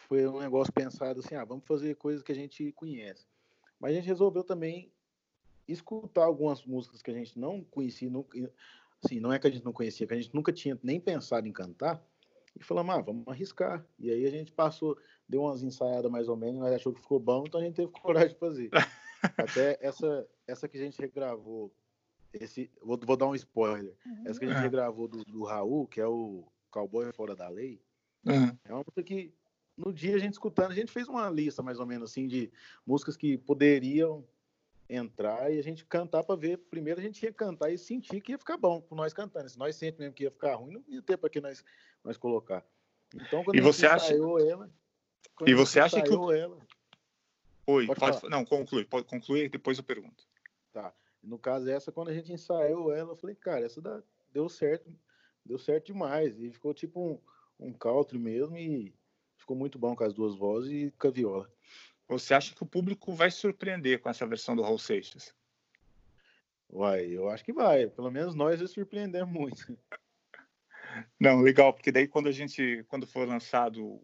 foi 0.08 0.26
um 0.26 0.40
negócio 0.40 0.72
pensado 0.72 1.20
assim, 1.20 1.36
ah, 1.36 1.44
vamos 1.44 1.66
fazer 1.66 1.98
coisas 1.98 2.24
que 2.24 2.32
a 2.32 2.36
gente 2.36 2.72
conhece. 2.72 3.28
Mas 3.78 3.92
a 3.92 3.96
gente 3.96 4.08
resolveu 4.08 4.46
também 4.46 4.94
escutar 5.68 6.24
algumas 6.24 6.64
músicas 6.64 7.02
que 7.02 7.12
a 7.12 7.14
gente 7.14 7.38
não 7.38 7.62
conhecia, 7.66 8.10
assim, 9.04 9.20
não 9.20 9.34
é 9.34 9.38
que 9.38 9.48
a 9.48 9.52
gente 9.52 9.66
não 9.66 9.74
conhecia, 9.74 10.08
que 10.08 10.14
a 10.14 10.22
gente 10.22 10.34
nunca 10.34 10.54
tinha 10.54 10.80
nem 10.82 11.02
pensado 11.02 11.50
em 11.50 11.52
cantar, 11.52 12.02
e 12.58 12.64
falamos, 12.64 12.96
ah, 12.96 13.02
vamos 13.02 13.28
arriscar. 13.28 13.86
E 14.00 14.10
aí 14.10 14.26
a 14.26 14.32
gente 14.32 14.54
passou, 14.54 14.98
deu 15.28 15.42
umas 15.42 15.64
ensaiadas 15.64 16.10
mais 16.10 16.30
ou 16.30 16.38
menos, 16.38 16.62
nós 16.62 16.74
achou 16.74 16.94
que 16.94 17.02
ficou 17.02 17.20
bom, 17.20 17.44
então 17.46 17.60
a 17.60 17.64
gente 17.64 17.76
teve 17.76 17.92
coragem 17.92 18.30
de 18.30 18.40
fazer. 18.40 18.70
Até 19.38 19.78
essa, 19.82 20.28
essa 20.48 20.68
que 20.68 20.78
a 20.78 20.82
gente 20.82 21.00
regravou, 21.00 21.72
esse, 22.34 22.70
vou, 22.82 23.00
vou 23.04 23.18
dar 23.18 23.28
um 23.28 23.36
spoiler, 23.36 23.94
uhum. 24.06 24.24
essa 24.26 24.40
que 24.40 24.46
a 24.46 24.50
gente 24.50 24.58
é. 24.58 24.62
regravou 24.62 25.08
do, 25.08 25.24
do 25.26 25.44
Raul, 25.44 25.88
que 25.88 26.00
é 26.00 26.08
o 26.08 26.46
Cowboy 26.70 27.12
Fora 27.14 27.36
da 27.36 27.50
Lei, 27.50 27.82
uhum. 28.26 28.58
é 28.66 28.74
uma 28.74 28.84
música 28.86 29.04
que 29.04 29.34
no 29.78 29.92
dia 29.92 30.16
a 30.16 30.20
gente 30.20 30.34
escutando, 30.34 30.72
a 30.72 30.76
gente 30.76 30.92
fez 30.92 31.08
uma 31.08 31.30
lista 31.30 31.64
mais 31.64 31.80
ou 31.80 31.86
menos 31.86 32.12
assim 32.12 32.28
de 32.28 32.52
músicas 32.86 33.18
que 33.18 33.38
poderiam 33.38 34.26
entrar 34.92 35.52
e 35.52 35.58
a 35.58 35.64
gente 35.64 35.86
cantar 35.86 36.24
para 36.24 36.36
ver. 36.36 36.58
Primeiro 36.58 37.00
a 37.00 37.04
gente 37.04 37.24
ia 37.24 37.32
cantar 37.32 37.72
e 37.72 37.78
sentir 37.78 38.22
que 38.22 38.34
ia 38.34 38.38
ficar 38.38 38.58
bom 38.58 38.82
com 38.82 38.96
nós 38.96 39.14
cantando. 39.14 39.50
Se 39.50 39.58
nós 39.58 39.76
sentimos 39.76 40.00
mesmo 40.00 40.14
que 40.14 40.24
ia 40.24 40.32
ficar 40.32 40.56
ruim, 40.56 40.74
não 40.74 40.84
ia 40.88 41.02
ter 41.02 41.18
para 41.18 41.30
que 41.30 41.40
nós, 41.40 41.64
nós 42.04 42.18
colocar. 42.18 42.64
Então, 43.16 43.44
quando 43.44 43.56
e 43.56 43.62
você 43.62 43.86
acha... 43.86 44.14
ela. 44.14 44.70
E 45.46 45.54
você 45.54 45.80
acha 45.80 46.02
que. 46.02 46.14
Ela... 46.14 46.58
Oi, 47.72 47.88
pode, 47.88 48.00
pode 48.00 48.30
Não, 48.30 48.44
conclui, 48.44 48.84
pode 48.84 49.06
concluir, 49.06 49.50
depois 49.50 49.78
eu 49.78 49.84
pergunto. 49.84 50.28
Tá. 50.74 50.94
No 51.24 51.38
caso, 51.38 51.70
essa, 51.70 51.92
quando 51.92 52.10
a 52.10 52.14
gente 52.14 52.34
ensaiou 52.34 52.94
ela, 52.94 53.12
eu 53.12 53.16
falei, 53.16 53.36
cara, 53.36 53.66
essa 53.66 53.82
dá... 53.82 54.02
deu 54.34 54.50
certo, 54.50 54.94
deu 55.46 55.58
certo 55.58 55.88
demais. 55.88 56.38
E 56.40 56.52
ficou 56.52 56.74
tipo 56.74 57.00
um, 57.60 57.68
um 57.68 57.74
country 57.74 58.18
mesmo 58.18 58.58
e 58.58 58.94
ficou 59.38 59.56
muito 59.56 59.80
bom 59.80 59.96
com 59.96 60.04
as 60.04 60.14
duas 60.14 60.36
vozes 60.36 60.72
e 60.72 60.92
com 60.92 61.08
a 61.08 61.12
viola. 61.12 61.52
Você 62.08 62.34
acha 62.34 62.54
que 62.54 62.64
o 62.64 62.68
público 62.68 63.14
vai 63.14 63.32
surpreender 63.32 64.02
com 64.02 64.10
essa 64.10 64.28
versão 64.28 64.56
do 64.56 64.62
Raul 64.62 64.78
Seixas? 64.78 65.34
Uai, 66.70 67.06
eu 67.06 67.30
acho 67.30 67.44
que 67.44 67.54
vai. 67.54 67.88
Pelo 67.88 68.12
menos 68.12 68.36
nós 68.36 68.60
vai 68.60 68.68
surpreender 68.68 69.26
muito. 69.26 69.78
Não, 71.20 71.42
legal, 71.42 71.74
porque 71.74 71.92
daí 71.92 72.08
quando 72.08 72.28
a 72.28 72.32
gente, 72.32 72.84
quando 72.90 73.08
for 73.08 73.28
lançado 73.28 74.02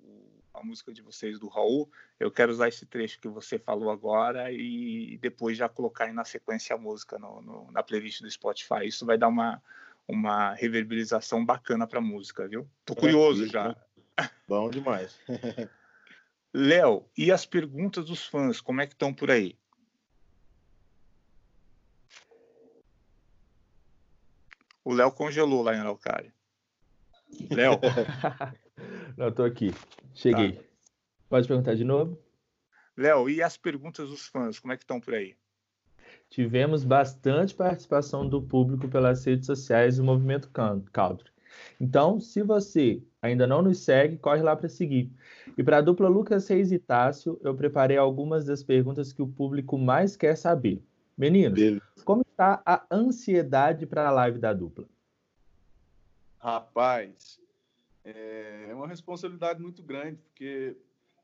a 0.60 0.64
música 0.64 0.92
de 0.92 1.02
vocês 1.02 1.40
do 1.40 1.48
Raul, 1.48 1.90
eu 2.20 2.32
quero 2.32 2.52
usar 2.52 2.68
esse 2.68 2.86
trecho 2.86 3.20
que 3.20 3.28
você 3.28 3.60
falou 3.60 3.90
agora 3.92 4.52
e 4.52 5.18
depois 5.22 5.58
já 5.58 5.70
colocar 5.70 6.06
aí 6.06 6.14
na 6.14 6.26
sequência 6.26 6.76
a 6.76 6.80
música 6.80 7.18
no, 7.20 7.42
no, 7.42 7.72
na 7.72 7.84
playlist 7.84 8.22
do 8.22 8.30
Spotify. 8.30 8.86
Isso 8.86 9.06
vai 9.06 9.18
dar 9.18 9.28
uma, 9.28 9.62
uma 10.08 10.54
reverberização 10.54 11.46
bacana 11.46 11.86
para 11.86 12.00
a 12.00 12.02
música, 12.02 12.48
viu? 12.48 12.68
Tô 12.86 12.96
curioso 12.96 13.48
já. 13.48 13.76
Bom 14.48 14.70
demais. 14.70 15.20
Léo, 16.54 17.06
e 17.16 17.32
as 17.32 17.46
perguntas 17.46 18.06
dos 18.06 18.26
fãs, 18.26 18.60
como 18.60 18.82
é 18.82 18.88
que 18.88 18.94
estão 18.94 19.14
por 19.14 19.30
aí? 19.30 19.56
O 24.84 24.94
Léo 24.94 25.12
congelou 25.12 25.62
lá 25.62 25.76
em 25.76 25.80
Araucária. 25.80 26.34
Léo? 27.52 27.80
Não, 29.18 29.30
estou 29.30 29.46
aqui. 29.46 29.74
Cheguei. 30.14 30.54
Tá. 30.54 30.64
Pode 31.28 31.48
perguntar 31.48 31.74
de 31.74 31.84
novo? 31.84 32.18
Léo, 32.96 33.30
e 33.30 33.42
as 33.42 33.58
perguntas 33.58 34.10
dos 34.10 34.28
fãs, 34.28 34.60
como 34.60 34.74
é 34.74 34.78
que 34.78 34.84
estão 34.84 35.00
por 35.00 35.16
aí? 35.16 35.36
Tivemos 36.30 36.84
bastante 36.84 37.56
participação 37.56 38.28
do 38.28 38.42
público 38.42 38.88
pelas 38.88 39.26
redes 39.26 39.48
sociais 39.48 39.98
do 39.98 40.04
Movimento 40.04 40.50
Country. 40.52 41.32
Então, 41.80 42.20
se 42.20 42.44
você 42.44 43.02
ainda 43.22 43.48
não 43.48 43.62
nos 43.62 43.80
segue, 43.80 44.18
corre 44.18 44.42
lá 44.42 44.56
para 44.56 44.70
seguir. 44.70 45.12
E 45.58 45.64
para 45.64 45.78
a 45.78 45.82
dupla 45.82 46.08
Lucas 46.08 46.48
Reis 46.48 46.72
e 46.72 46.78
Tássio, 46.78 47.40
eu 47.44 47.56
preparei 47.56 47.98
algumas 47.98 48.46
das 48.46 48.62
perguntas 48.62 49.12
que 49.12 49.22
o 49.22 49.28
público 49.28 49.78
mais 49.78 50.16
quer 50.16 50.36
saber. 50.36 50.84
Meninos, 51.18 51.60
Beleza. 51.60 51.82
como 52.06 52.22
está 52.22 52.62
a 52.64 52.86
ansiedade 52.92 53.88
para 53.88 54.08
a 54.08 54.12
live 54.12 54.38
da 54.38 54.54
dupla? 54.54 54.86
Rapaz, 56.38 57.40
é 58.10 58.74
uma 58.74 58.88
responsabilidade 58.88 59.62
muito 59.62 59.84
grande, 59.84 60.18
porque 60.18 60.76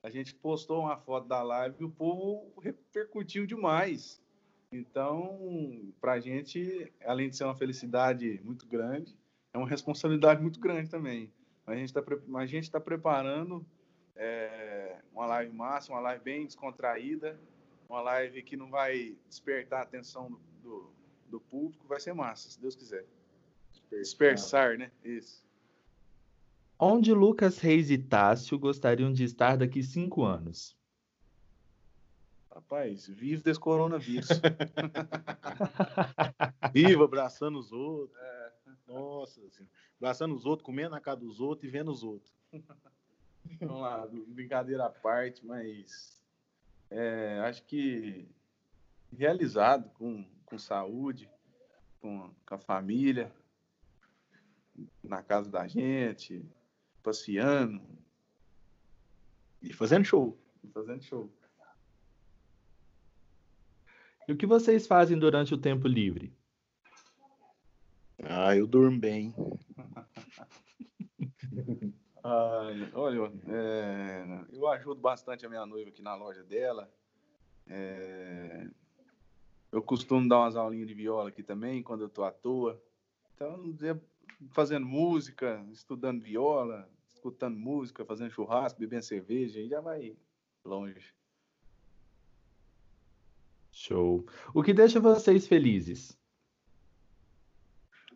a 0.01 0.09
gente 0.09 0.35
postou 0.35 0.81
uma 0.81 0.97
foto 0.97 1.27
da 1.27 1.41
live 1.41 1.77
e 1.79 1.83
o 1.85 1.89
povo 1.89 2.51
repercutiu 2.61 3.45
demais. 3.45 4.21
Então, 4.71 5.93
para 6.01 6.13
a 6.13 6.19
gente, 6.19 6.91
além 7.05 7.29
de 7.29 7.37
ser 7.37 7.45
uma 7.45 7.55
felicidade 7.55 8.41
muito 8.43 8.65
grande, 8.65 9.15
é 9.53 9.57
uma 9.57 9.67
responsabilidade 9.67 10.41
muito 10.41 10.59
grande 10.59 10.89
também. 10.89 11.31
A 11.65 11.75
gente 11.75 11.85
está 11.85 12.01
tá 12.01 12.79
preparando 12.83 13.65
é, 14.15 14.97
uma 15.13 15.25
live 15.25 15.53
massa, 15.55 15.91
uma 15.93 16.01
live 16.01 16.23
bem 16.23 16.45
descontraída, 16.45 17.39
uma 17.87 18.01
live 18.01 18.41
que 18.41 18.57
não 18.57 18.69
vai 18.69 19.15
despertar 19.29 19.79
a 19.79 19.83
atenção 19.83 20.29
do, 20.29 20.39
do, 20.61 20.93
do 21.29 21.39
público, 21.39 21.87
vai 21.87 21.99
ser 21.99 22.13
massa, 22.13 22.49
se 22.49 22.59
Deus 22.59 22.75
quiser. 22.75 23.05
Dispersar, 23.91 24.77
né? 24.77 24.91
Isso. 25.03 25.45
Onde 26.85 27.13
Lucas 27.13 27.59
Reis 27.59 27.89
e 27.89 27.97
Tássio 27.97 28.59
gostariam 28.59 29.13
de 29.13 29.23
estar 29.23 29.55
daqui 29.55 29.81
cinco 29.81 30.25
anos? 30.25 30.75
Rapaz, 32.53 33.07
vive 33.07 33.41
desse 33.41 33.57
coronavírus. 33.57 34.27
Viva 36.73 37.05
abraçando 37.05 37.57
os 37.57 37.71
outros. 37.71 38.19
É. 38.19 38.51
Nossa, 38.85 39.39
assim, 39.45 39.65
abraçando 39.97 40.35
os 40.35 40.45
outros, 40.45 40.65
comendo 40.65 40.89
na 40.89 40.99
casa 40.99 41.21
dos 41.21 41.39
outros 41.39 41.63
e 41.63 41.71
vendo 41.71 41.89
os 41.89 42.03
outros. 42.03 42.35
Vamos 43.61 43.81
lá, 43.81 44.05
brincadeira 44.27 44.87
à 44.87 44.89
parte, 44.89 45.45
mas 45.45 46.21
é, 46.91 47.39
acho 47.45 47.63
que 47.63 48.27
realizado 49.17 49.89
com, 49.91 50.25
com 50.45 50.59
saúde, 50.59 51.29
com, 52.01 52.29
com 52.45 52.55
a 52.55 52.59
família, 52.59 53.31
na 55.01 55.23
casa 55.23 55.49
da 55.49 55.65
gente, 55.65 56.45
passeando. 57.03 57.81
E 59.61 59.73
fazendo 59.73 60.05
show. 60.05 60.37
E 60.63 60.67
fazendo 60.69 61.03
show. 61.03 61.29
E 64.27 64.31
o 64.31 64.37
que 64.37 64.45
vocês 64.45 64.87
fazem 64.87 65.19
durante 65.19 65.53
o 65.53 65.57
tempo 65.57 65.87
livre? 65.87 66.33
Ah, 68.23 68.55
eu 68.55 68.65
durmo 68.65 68.97
bem. 68.97 69.35
ah, 72.23 72.69
olha, 72.93 73.31
é, 73.49 74.45
eu 74.53 74.67
ajudo 74.69 75.01
bastante 75.01 75.45
a 75.45 75.49
minha 75.49 75.65
noiva 75.65 75.89
aqui 75.89 76.01
na 76.01 76.15
loja 76.15 76.41
dela. 76.43 76.89
É, 77.67 78.67
eu 79.71 79.81
costumo 79.81 80.29
dar 80.29 80.39
umas 80.39 80.55
aulinhas 80.55 80.87
de 80.87 80.93
viola 80.93 81.29
aqui 81.29 81.43
também, 81.43 81.83
quando 81.83 82.01
eu 82.05 82.09
tô 82.09 82.23
à 82.23 82.31
toa. 82.31 82.81
Então, 83.35 83.75
fazendo 84.51 84.85
música, 84.85 85.65
estudando 85.71 86.21
viola, 86.21 86.89
escutando 87.07 87.57
música, 87.57 88.05
fazendo 88.05 88.31
churrasco, 88.31 88.79
bebendo 88.79 89.03
cerveja, 89.03 89.59
aí 89.59 89.67
já 89.67 89.81
vai 89.81 90.15
longe. 90.63 91.13
Show. 93.71 94.25
O 94.53 94.61
que 94.61 94.73
deixa 94.73 94.99
vocês 94.99 95.47
felizes? 95.47 96.17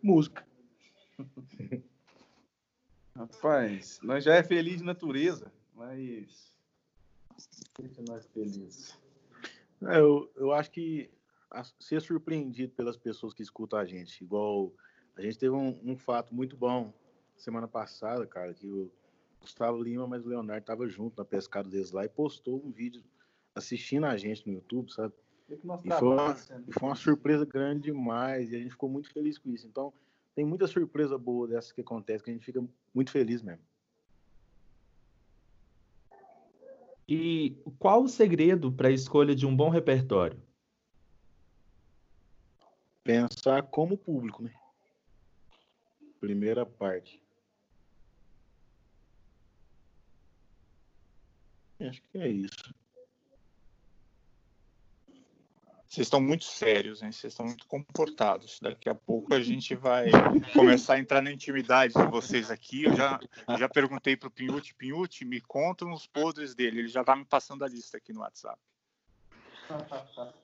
Música. 0.03 0.45
Rapaz, 3.15 3.99
nós 4.03 4.23
já 4.23 4.35
é 4.35 4.43
feliz 4.43 4.77
de 4.77 4.83
natureza, 4.83 5.51
mas 5.73 6.53
deixa 7.79 8.03
nós 8.03 8.27
felizes. 8.27 8.95
É, 9.81 9.99
eu, 9.99 10.31
eu 10.35 10.51
acho 10.51 10.69
que 10.69 11.09
ser 11.79 12.01
surpreendido 12.01 12.73
pelas 12.73 12.97
pessoas 12.97 13.33
que 13.33 13.41
escutam 13.41 13.79
a 13.79 13.85
gente, 13.85 14.23
igual 14.23 14.71
a 15.17 15.21
gente 15.21 15.37
teve 15.37 15.55
um, 15.55 15.79
um 15.83 15.97
fato 15.97 16.33
muito 16.33 16.55
bom 16.55 16.93
semana 17.35 17.67
passada, 17.67 18.25
cara, 18.25 18.53
que 18.53 18.67
o 18.67 18.91
Gustavo 19.41 19.81
Lima, 19.81 20.07
mas 20.07 20.25
o 20.25 20.29
Leonardo 20.29 20.65
tava 20.65 20.87
junto 20.87 21.17
na 21.17 21.25
pescada 21.25 21.69
deles 21.69 21.91
lá 21.91 22.05
e 22.05 22.09
postou 22.09 22.61
um 22.63 22.71
vídeo 22.71 23.03
assistindo 23.55 24.05
a 24.05 24.15
gente 24.15 24.45
no 24.47 24.53
YouTube, 24.53 24.91
sabe? 24.91 25.13
E 25.49 25.55
foi, 25.91 26.07
uma, 26.07 26.37
e 26.67 26.73
foi 26.73 26.89
uma 26.89 26.95
surpresa 26.95 27.45
grande 27.45 27.83
demais 27.83 28.51
e 28.51 28.55
a 28.55 28.59
gente 28.59 28.71
ficou 28.71 28.89
muito 28.89 29.11
feliz 29.11 29.37
com 29.37 29.49
isso. 29.49 29.65
Então, 29.65 29.93
tem 30.35 30.45
muita 30.45 30.67
surpresa 30.67 31.17
boa 31.17 31.47
dessas 31.47 31.71
que 31.71 31.81
acontece 31.81 32.23
que 32.23 32.29
a 32.29 32.33
gente 32.33 32.45
fica 32.45 32.63
muito 32.93 33.11
feliz 33.11 33.41
mesmo. 33.41 33.63
E 37.07 37.55
qual 37.79 38.03
o 38.03 38.09
segredo 38.09 38.71
para 38.71 38.89
a 38.89 38.91
escolha 38.91 39.33
de 39.33 39.45
um 39.45 39.55
bom 39.55 39.69
repertório? 39.69 40.37
Pensar 43.03 43.63
como 43.63 43.97
público, 43.97 44.43
né? 44.43 44.51
Primeira 46.19 46.65
parte. 46.65 47.21
Acho 51.79 52.01
que 52.11 52.17
é 52.17 52.27
isso. 52.27 52.73
Vocês 55.87 56.05
estão 56.05 56.19
muito 56.19 56.43
sérios, 56.43 57.01
hein? 57.01 57.11
Vocês 57.11 57.33
estão 57.33 57.45
muito 57.45 57.65
comportados. 57.65 58.59
Daqui 58.61 58.89
a 58.89 58.93
pouco 58.93 59.33
a 59.33 59.41
gente 59.41 59.73
vai 59.75 60.09
começar 60.53 60.95
a 60.95 60.99
entrar 60.99 61.21
na 61.21 61.31
intimidade 61.31 61.93
de 61.93 62.07
vocês 62.07 62.51
aqui. 62.51 62.83
Eu 62.83 62.95
já, 62.95 63.19
já 63.57 63.69
perguntei 63.69 64.17
para 64.17 64.27
o 64.27 64.31
Pinhute, 64.31 64.75
Pinhute, 64.75 65.23
me 65.23 65.39
conta 65.39 65.85
uns 65.85 66.05
podres 66.05 66.53
dele. 66.53 66.79
Ele 66.79 66.87
já 66.87 67.01
está 67.01 67.15
me 67.15 67.25
passando 67.25 67.63
a 67.63 67.67
lista 67.67 67.97
aqui 67.97 68.11
no 68.11 68.19
WhatsApp. 68.19 68.59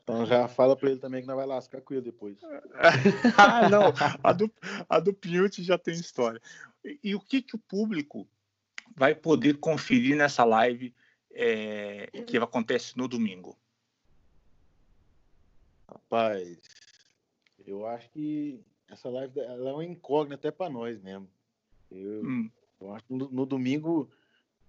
Então 0.04 0.26
já 0.26 0.48
fala 0.48 0.76
para 0.76 0.90
ele 0.90 1.00
também 1.00 1.22
que 1.22 1.28
não 1.28 1.36
vai 1.36 1.46
lascar 1.46 1.82
com 1.82 1.94
ele 1.94 2.04
depois. 2.04 2.38
ah, 3.38 3.70
não. 3.70 3.94
A 4.24 4.34
do, 4.34 4.52
a 4.90 5.00
do 5.00 5.18
já 5.60 5.78
tem 5.78 5.94
história. 5.94 6.42
E, 6.84 7.00
e, 7.04 7.16
o 7.16 7.20
que, 7.20 7.42
que 7.42 7.56
o 7.56 7.60
público 7.60 8.28
vai 8.96 9.16
poder 9.16 9.58
conferir 9.58 10.16
nessa 10.18 10.44
live 10.44 10.94
é, 11.32 12.08
que 12.28 12.38
acontece 12.38 12.98
no 12.98 13.08
domingo? 13.08 13.58
Rapaz, 15.88 16.60
eu 17.66 17.88
acho 17.88 18.10
que 18.10 18.60
essa 18.90 19.10
live 19.10 19.40
ela 19.40 19.70
é 19.70 19.74
uma 19.74 19.86
incógnita 19.86 20.36
até 20.36 20.52
para 20.52 20.70
nós 20.70 21.02
mesmo. 21.02 21.30
Eu, 21.90 22.24
hum. 22.26 22.50
eu 22.82 22.94
acho 22.94 23.06
que 23.06 23.14
no, 23.14 23.30
no, 23.30 23.46
domingo 23.46 24.10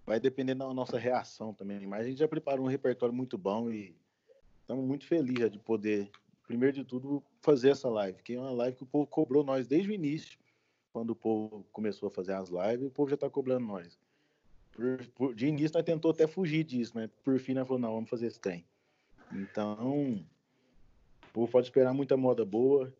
vai 0.06 0.20
depender 0.20 0.54
da 0.54 0.73
nossa 0.73 0.99
reação 0.99 1.52
também. 1.52 1.87
Mas 1.87 2.02
a 2.02 2.08
gente 2.08 2.18
já 2.18 2.28
preparou 2.28 2.66
um 2.66 2.68
repertório 2.68 3.14
muito 3.14 3.37
bom 3.37 3.70
e 3.70 3.96
estamos 4.64 4.85
muito 4.85 5.06
felizes 5.06 5.50
de 5.50 5.59
poder, 5.59 6.11
primeiro 6.47 6.75
de 6.75 6.85
tudo, 6.85 7.23
fazer 7.40 7.71
essa 7.71 7.88
live, 7.88 8.23
que 8.23 8.35
é 8.35 8.40
uma 8.40 8.50
live 8.50 8.76
que 8.76 8.83
o 8.83 8.87
povo 8.87 9.06
cobrou 9.06 9.44
nós 9.44 9.66
desde 9.66 9.90
o 9.90 9.92
início. 9.92 10.38
Quando 10.92 11.11
o 11.11 11.16
povo 11.16 11.66
começou 11.73 12.09
a 12.09 12.11
fazer 12.11 12.33
as 12.33 12.49
lives, 12.49 12.87
o 12.87 12.90
povo 12.90 13.09
já 13.09 13.14
está 13.14 13.28
cobrando 13.28 13.66
nós. 13.66 13.99
Por, 14.73 15.06
por, 15.14 15.35
de 15.35 15.47
início, 15.47 15.76
nós 15.76 15.85
tentou 15.85 16.11
até 16.11 16.26
fugir 16.26 16.64
disso, 16.64 16.92
mas 16.94 17.11
por 17.23 17.38
fim, 17.38 17.54
nós 17.54 17.66
falou: 17.66 17.80
não, 17.80 17.94
vamos 17.94 18.11
fazer 18.11 18.26
esse 18.26 18.40
trem. 18.40 18.64
Então, 19.33 20.25
povo 21.35 21.50
pode 21.50 21.66
esperar 21.66 21.92
muita 21.92 22.16
moda 22.16 22.44
boa, 22.44 22.94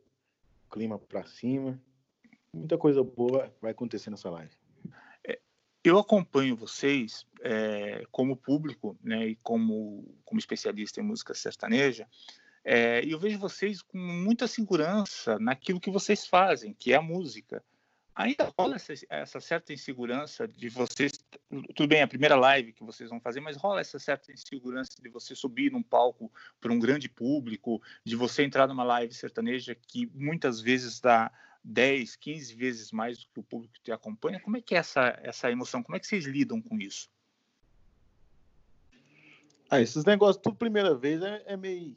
clima 0.69 0.99
para 0.99 1.25
cima, 1.25 1.81
muita 2.53 2.77
coisa 2.77 3.03
boa 3.03 3.55
vai 3.63 3.71
acontecer 3.71 4.11
nessa 4.11 4.29
live. 4.29 4.53
É, 5.25 5.39
eu 5.85 5.97
acompanho 6.01 6.57
vocês 6.57 7.25
é, 7.45 8.05
como 8.11 8.37
público, 8.37 8.99
né, 9.03 9.29
e 9.29 9.37
como 9.37 10.05
como 10.25 10.39
especialista 10.39 11.01
em 11.01 11.05
música 11.05 11.35
sertaneja, 11.35 12.09
é, 12.65 13.05
eu 13.05 13.19
vejo 13.19 13.39
vocês 13.39 13.83
com 13.83 13.99
muita 13.99 14.49
segurança 14.49 15.39
naquilo 15.39 15.81
que 15.81 15.91
vocês 15.91 16.27
fazem, 16.27 16.75
que 16.75 16.93
é 16.93 16.97
a 16.97 17.03
música 17.03 17.63
ainda 18.15 18.53
rola 18.57 18.77
essa, 18.77 18.95
essa, 19.09 19.41
certa 19.41 19.73
insegurança 19.73 20.47
de 20.47 20.69
vocês. 20.69 21.13
Tudo 21.75 21.89
bem, 21.89 22.03
a 22.03 22.09
primeira 22.09 22.37
live 22.37 22.73
que 22.73 22.85
vocês 22.85 23.11
vão 23.11 23.21
fazer, 23.21 23.41
mas 23.41 23.57
rola 23.57 23.81
essa 23.81 23.99
certa 23.99 24.33
insegurança 24.33 24.95
de 25.01 25.09
você 25.09 25.35
subir 25.35 25.73
num 25.73 25.83
palco 25.83 26.33
para 26.61 26.73
um 26.73 26.79
grande 26.79 27.09
público, 27.09 27.83
de 28.05 28.15
você 28.15 28.45
entrar 28.45 28.69
numa 28.69 28.85
live 28.85 29.13
sertaneja 29.13 29.75
que 29.75 30.07
muitas 30.15 30.61
vezes 30.61 31.01
dá 31.01 31.31
10, 31.65 32.17
15 32.17 32.55
vezes 32.55 32.93
mais 32.93 33.19
do 33.19 33.27
que 33.27 33.41
o 33.41 33.43
público 33.43 33.75
te 33.83 33.91
acompanha. 33.91 34.41
Como 34.41 34.57
é 34.57 34.61
que 34.61 34.75
é 34.75 34.79
essa, 34.79 35.19
essa 35.23 35.51
emoção? 35.51 35.83
Como 35.83 35.97
é 35.97 36.01
que 36.01 36.07
vocês 36.07 36.25
lidam 36.25 36.63
com 36.63 36.79
isso? 36.79 37.11
Ah, 39.71 39.81
esses 39.81 40.05
negócios, 40.05 40.43
tudo 40.43 40.57
primeira 40.57 40.95
vez 40.95 41.23
é, 41.23 41.43
é 41.47 41.57
meio 41.57 41.97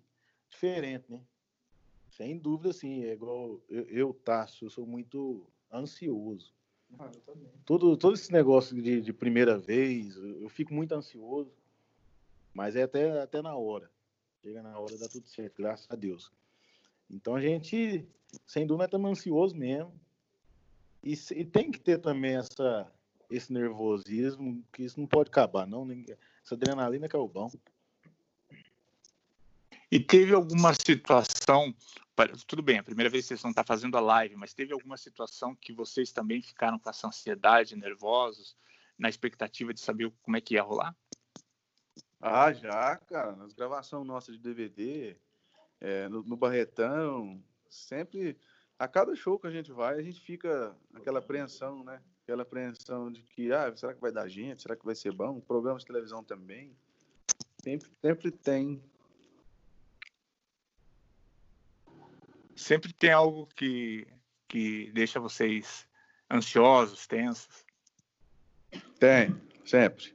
diferente, 0.50 1.06
né? 1.10 1.22
Sem 2.12 2.38
dúvida, 2.38 2.74
sim. 2.74 3.04
É 3.04 3.14
igual 3.14 3.62
eu, 3.70 3.84
eu 3.86 4.14
Tasso, 4.14 4.66
eu 4.66 4.70
sou 4.70 4.86
muito 4.86 5.46
ansioso. 5.72 6.54
Ah, 6.98 7.12
todo, 7.66 7.96
todo 7.98 8.16
esse 8.16 8.32
negócio 8.32 8.82
de, 8.82 9.02
de 9.02 9.14
primeira 9.14 9.58
vez, 9.58 10.16
eu 10.16 10.50
fico 10.50 10.74
muito 10.74 10.94
ansioso, 10.94 11.52
mas 12.54 12.76
é 12.76 12.84
até, 12.84 13.22
até 13.22 13.42
na 13.42 13.56
hora. 13.56 13.92
Chega 14.42 14.64
na 14.64 14.80
hora, 14.80 14.98
dá 14.98 15.08
tudo 15.08 15.28
certo, 15.28 15.62
graças 15.62 15.86
a 15.90 15.96
Deus. 15.96 16.32
Então 17.10 17.36
a 17.36 17.42
gente, 17.42 18.08
sem 18.46 18.66
dúvida, 18.66 18.86
estamos 18.86 19.12
ansioso 19.12 19.56
mesmo. 19.56 19.94
E, 21.04 21.14
e, 21.32 21.46
tem 21.46 21.70
que 21.70 21.80
ter 21.80 22.00
também 22.00 22.36
essa, 22.38 22.92
esse 23.30 23.52
nervosismo, 23.54 24.64
que 24.74 24.84
isso 24.84 25.00
não 25.00 25.08
pode 25.08 25.30
acabar, 25.30 25.68
não. 25.68 25.88
Essa 26.48 26.56
adrenalina 26.56 27.10
que 27.10 27.16
é 27.16 27.20
o 27.20 27.28
bom. 27.28 27.52
E 29.92 30.00
teve 30.00 30.34
alguma 30.34 30.74
situação 30.74 31.76
tudo 32.48 32.64
bem, 32.64 32.80
a 32.80 32.84
primeira 32.84 33.12
vez 33.12 33.26
que 33.26 33.28
vocês 33.28 33.44
não 33.44 33.52
estão 33.52 33.64
tá 33.64 33.68
fazendo 33.68 33.96
a 33.96 34.00
live, 34.00 34.36
mas 34.36 34.52
teve 34.52 34.74
alguma 34.74 34.98
situação 34.98 35.56
que 35.56 35.72
vocês 35.72 36.12
também 36.12 36.42
ficaram 36.42 36.80
com 36.80 36.90
essa 36.90 37.06
ansiedade, 37.06 37.76
nervosos, 37.76 38.58
na 38.98 39.08
expectativa 39.08 39.72
de 39.72 39.80
saber 39.80 40.12
como 40.24 40.36
é 40.36 40.42
que 40.42 40.56
ia 40.56 40.64
rolar? 40.64 40.96
Ah, 42.20 42.52
já, 42.52 42.96
cara. 42.96 43.36
Nas 43.36 43.54
gravações 43.54 44.08
nossas 44.08 44.36
de 44.36 44.42
DVD, 44.42 45.16
é, 45.80 46.10
no, 46.10 46.24
no, 46.24 46.36
Barretão, 46.36 47.40
sempre, 47.70 48.36
a 48.80 48.88
cada 48.88 49.16
show 49.16 49.38
que 49.38 49.46
a 49.46 49.52
gente 49.52 49.72
vai, 49.72 50.00
a 50.00 50.02
gente 50.02 50.20
fica 50.20 50.76
aquela 50.96 51.20
apreensão, 51.20 51.84
né? 51.84 52.02
Aquela 52.28 52.44
apreensão 52.44 53.10
de 53.10 53.22
que, 53.22 53.54
ah, 53.54 53.74
será 53.74 53.94
que 53.94 54.02
vai 54.02 54.12
dar 54.12 54.28
gente? 54.28 54.62
Será 54.62 54.76
que 54.76 54.84
vai 54.84 54.94
ser 54.94 55.14
bom? 55.14 55.40
Programas 55.40 55.84
de 55.84 55.88
televisão 55.88 56.22
também. 56.22 56.76
Sempre, 57.64 57.90
sempre 58.02 58.32
tem 58.32 58.84
sempre 62.54 62.92
tem 62.92 63.12
algo 63.12 63.48
que, 63.56 64.06
que 64.46 64.92
deixa 64.92 65.22
vocês 65.22 65.88
ansiosos, 66.30 67.08
tensos? 67.08 67.66
Tem, 69.00 69.34
sempre. 69.64 70.14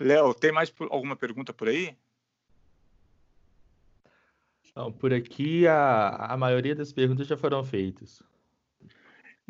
Léo, 0.00 0.34
tem 0.34 0.50
mais 0.50 0.74
alguma 0.90 1.14
pergunta 1.14 1.52
por 1.52 1.68
aí? 1.68 1.96
Não, 4.74 4.90
por 4.90 5.14
aqui 5.14 5.68
a, 5.68 6.32
a 6.32 6.36
maioria 6.36 6.74
das 6.74 6.92
perguntas 6.92 7.28
já 7.28 7.36
foram 7.36 7.62
feitas. 7.62 8.20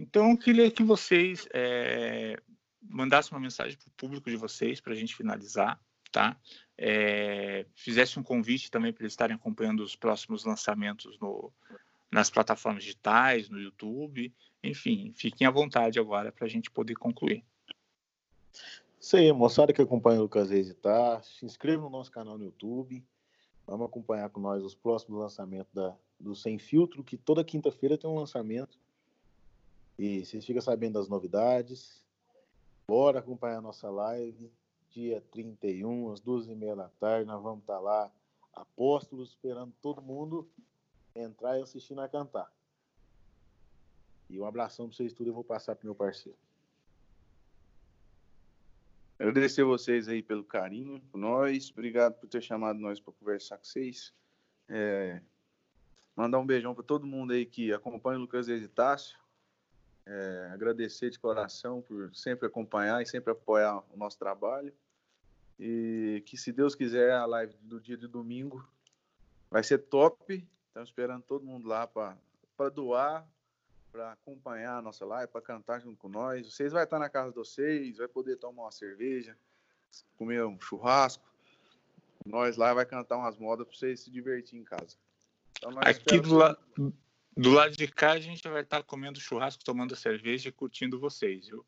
Então, 0.03 0.33
eu 0.33 0.37
queria 0.37 0.69
que 0.69 0.83
vocês 0.83 1.47
é, 1.55 2.37
mandassem 2.83 3.33
uma 3.33 3.41
mensagem 3.41 3.79
para 3.79 3.87
o 3.87 3.93
público 3.93 4.29
de 4.29 4.37
vocês, 4.37 4.81
para 4.81 4.95
a 4.95 4.97
gente 4.97 5.15
finalizar, 5.15 5.81
tá? 6.11 6.37
É, 6.77 7.65
fizesse 7.77 8.19
um 8.19 8.23
convite 8.23 8.69
também 8.69 8.93
para 8.93 9.05
eles 9.05 9.13
estarem 9.13 9.37
acompanhando 9.37 9.81
os 9.81 9.95
próximos 9.95 10.45
lançamentos 10.45 11.17
no, 11.21 11.53
nas 12.11 12.29
plataformas 12.29 12.83
digitais, 12.83 13.49
no 13.49 13.61
YouTube, 13.61 14.35
enfim, 14.61 15.13
fiquem 15.15 15.47
à 15.47 15.53
vontade 15.53 16.01
agora 16.01 16.33
para 16.33 16.47
a 16.47 16.51
gente 16.51 16.69
poder 16.69 16.97
concluir. 16.97 17.45
Isso 19.01 19.17
aí, 19.17 19.33
moçada 19.33 19.73
que 19.73 19.81
acompanha 19.81 20.19
o 20.19 20.25
Lucas 20.25 20.51
Reis 20.51 20.75
tá, 20.83 21.23
se 21.23 21.47
inscreva 21.47 21.85
no 21.85 21.91
nosso 21.91 22.11
canal 22.11 22.37
no 22.37 22.45
YouTube, 22.45 23.05
vamos 23.65 23.87
acompanhar 23.87 24.29
com 24.31 24.41
nós 24.41 24.65
os 24.65 24.75
próximos 24.75 25.21
lançamentos 25.21 25.73
da, 25.73 25.95
do 26.19 26.35
Sem 26.35 26.59
Filtro, 26.59 27.05
que 27.05 27.17
toda 27.17 27.45
quinta-feira 27.45 27.97
tem 27.97 28.11
um 28.11 28.17
lançamento, 28.17 28.82
e 29.99 30.25
vocês 30.25 30.45
ficam 30.45 30.63
sabendo 30.63 30.95
das 30.95 31.09
novidades, 31.09 32.05
bora 32.87 33.19
acompanhar 33.19 33.59
a 33.59 33.63
nossa 33.63 33.91
live, 33.91 34.51
dia 34.91 35.23
31, 35.31 36.13
às 36.13 36.21
duas 36.21 36.47
e 36.49 36.55
meia 36.55 36.77
da 36.77 36.89
tarde, 36.89 37.27
nós 37.27 37.43
vamos 37.43 37.61
estar 37.61 37.75
tá 37.75 37.81
lá, 37.81 38.11
apóstolos, 38.53 39.31
esperando 39.31 39.73
todo 39.81 40.03
mundo 40.03 40.49
entrar 41.15 41.59
e 41.59 41.63
assistir 41.63 41.95
na 41.95 42.09
cantar. 42.09 42.51
E 44.29 44.41
um 44.41 44.47
abração 44.47 44.87
para 44.87 44.97
vocês 44.97 45.13
tudo 45.13 45.31
eu 45.31 45.35
vou 45.35 45.45
passar 45.45 45.77
para 45.77 45.85
meu 45.85 45.95
parceiro. 45.95 46.39
Agradecer 49.19 49.63
vocês 49.63 50.09
aí 50.09 50.23
pelo 50.23 50.43
carinho 50.43 51.01
por 51.13 51.19
nós. 51.19 51.71
Obrigado 51.71 52.15
por 52.15 52.29
ter 52.29 52.43
chamado 52.43 52.79
nós 52.79 52.99
para 52.99 53.13
conversar 53.13 53.57
com 53.57 53.65
vocês. 53.65 54.13
É, 54.69 55.21
mandar 56.17 56.39
um 56.39 56.47
beijão 56.47 56.75
para 56.75 56.83
todo 56.83 57.07
mundo 57.07 57.33
aí 57.33 57.47
que 57.47 57.73
acompanha 57.73 58.19
o 58.19 58.23
Lucas 58.23 58.49
Hesitácio. 58.49 59.22
É, 60.05 60.51
agradecer 60.53 61.11
de 61.11 61.19
coração 61.19 61.81
por 61.81 62.15
sempre 62.15 62.47
acompanhar 62.47 63.01
e 63.03 63.07
sempre 63.07 63.33
apoiar 63.33 63.83
o 63.93 63.97
nosso 63.97 64.19
trabalho. 64.19 64.73
E 65.59 66.23
que, 66.27 66.37
se 66.37 66.51
Deus 66.53 66.75
quiser, 66.75 67.13
a 67.13 67.25
live 67.25 67.55
do 67.63 67.81
dia 67.81 67.97
de 67.97 68.09
domingo 68.09 68.67
vai 69.51 69.63
ser 69.63 69.79
top 69.79 70.45
Estamos 70.73 70.89
esperando 70.89 71.23
todo 71.25 71.45
mundo 71.45 71.69
lá 71.69 71.87
para 71.87 72.17
doar, 72.71 73.29
para 73.91 74.13
acompanhar 74.13 74.79
a 74.79 74.83
nossa 74.83 75.05
live, 75.05 75.31
para 75.31 75.43
cantar 75.43 75.83
junto 75.83 75.99
com 75.99 76.09
nós. 76.09 76.51
Vocês 76.51 76.73
vão 76.73 76.83
estar 76.83 76.99
na 76.99 77.11
casa 77.11 77.29
de 77.29 77.37
vocês, 77.37 77.99
vai 77.99 78.09
poder 78.09 78.37
tomar 78.37 78.63
uma 78.63 78.71
cerveja, 78.71 79.37
comer 80.17 80.43
um 80.47 80.59
churrasco. 80.59 81.23
Nós 82.25 82.57
lá 82.57 82.73
vai 82.73 82.87
cantar 82.87 83.19
umas 83.19 83.37
modas 83.37 83.67
para 83.67 83.77
vocês 83.77 84.01
se 84.01 84.11
divertir 84.11 84.59
em 84.59 84.65
casa. 84.65 84.97
Então, 85.59 85.79
Aqui 85.81 86.19
do, 86.21 86.37
la... 86.37 86.57
do 87.37 87.51
lado 87.51 87.77
de 87.77 87.89
cá 87.89 88.13
a 88.13 88.21
gente 88.21 88.47
vai 88.49 88.63
estar 88.63 88.83
comendo 88.83 89.21
churrasco, 89.21 89.65
tomando 89.65 89.97
cerveja 89.97 90.49
e 90.49 90.53
curtindo 90.53 91.01
vocês, 91.01 91.47
viu? 91.47 91.65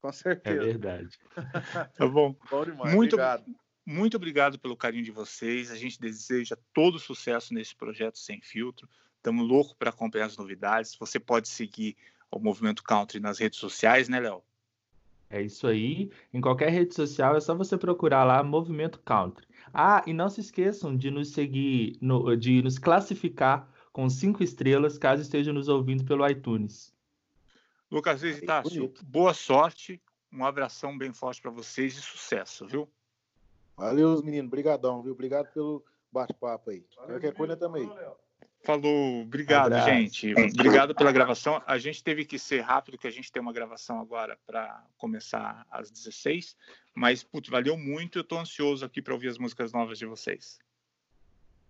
Com 0.00 0.12
certeza. 0.12 0.62
É 0.62 0.64
verdade. 0.64 1.18
tá 1.96 2.06
bom. 2.06 2.36
bom 2.50 2.64
demais. 2.64 2.94
Muito 2.94 3.14
obrigado. 3.14 3.44
Muito 3.84 4.16
obrigado 4.16 4.58
pelo 4.58 4.76
carinho 4.76 5.02
de 5.02 5.10
vocês. 5.10 5.70
A 5.70 5.76
gente 5.76 5.98
deseja 5.98 6.56
todo 6.74 6.98
sucesso 6.98 7.54
nesse 7.54 7.74
projeto 7.74 8.18
Sem 8.18 8.40
Filtro. 8.40 8.88
Estamos 9.16 9.48
loucos 9.48 9.72
para 9.72 9.90
acompanhar 9.90 10.26
as 10.26 10.36
novidades. 10.36 10.94
Você 10.96 11.18
pode 11.18 11.48
seguir 11.48 11.96
o 12.30 12.38
Movimento 12.38 12.82
Country 12.82 13.18
nas 13.18 13.38
redes 13.38 13.58
sociais, 13.58 14.08
né, 14.08 14.20
Léo? 14.20 14.42
É 15.30 15.42
isso 15.42 15.66
aí. 15.66 16.10
Em 16.32 16.40
qualquer 16.40 16.70
rede 16.70 16.94
social 16.94 17.36
é 17.36 17.40
só 17.40 17.54
você 17.54 17.76
procurar 17.76 18.24
lá 18.24 18.42
Movimento 18.42 18.98
Country. 19.00 19.46
Ah, 19.72 20.02
e 20.06 20.12
não 20.12 20.28
se 20.28 20.40
esqueçam 20.40 20.96
de 20.96 21.10
nos 21.10 21.32
seguir, 21.32 21.96
no, 22.00 22.36
de 22.36 22.62
nos 22.62 22.78
classificar 22.78 23.68
com 23.92 24.08
cinco 24.08 24.42
estrelas, 24.42 24.98
caso 24.98 25.22
estejam 25.22 25.54
nos 25.54 25.68
ouvindo 25.68 26.04
pelo 26.04 26.28
iTunes. 26.28 26.94
Lucas 27.90 28.20
Visitácio, 28.20 28.92
boa 29.04 29.32
sorte, 29.32 30.00
um 30.32 30.44
abração 30.44 30.96
bem 30.96 31.12
forte 31.12 31.40
para 31.40 31.50
vocês 31.50 31.96
e 31.96 32.02
sucesso, 32.02 32.66
viu? 32.66 32.88
Valeu, 33.76 34.22
meninos. 34.22 34.48
Obrigadão, 34.48 35.02
viu? 35.02 35.12
Obrigado 35.12 35.52
pelo 35.52 35.84
bate-papo 36.12 36.70
aí. 36.70 36.84
Qualquer 37.06 37.32
coisa 37.32 37.56
também. 37.56 37.88
Falou, 38.64 39.22
obrigado, 39.22 39.72
Abraço. 39.72 39.88
gente. 39.88 40.32
Obrigado 40.32 40.94
pela 40.94 41.12
gravação. 41.12 41.62
A 41.64 41.78
gente 41.78 42.02
teve 42.02 42.24
que 42.24 42.38
ser 42.38 42.60
rápido, 42.60 42.98
que 42.98 43.06
a 43.06 43.10
gente 43.10 43.30
tem 43.30 43.40
uma 43.40 43.52
gravação 43.52 44.00
agora 44.00 44.36
para 44.44 44.84
começar 44.96 45.64
às 45.70 45.90
16. 45.90 46.56
Mas, 46.92 47.22
putz, 47.22 47.48
valeu 47.48 47.76
muito. 47.78 48.18
Eu 48.18 48.22
estou 48.22 48.38
ansioso 48.38 48.84
aqui 48.84 49.00
para 49.00 49.14
ouvir 49.14 49.28
as 49.28 49.38
músicas 49.38 49.72
novas 49.72 49.96
de 49.96 50.06
vocês. 50.06 50.58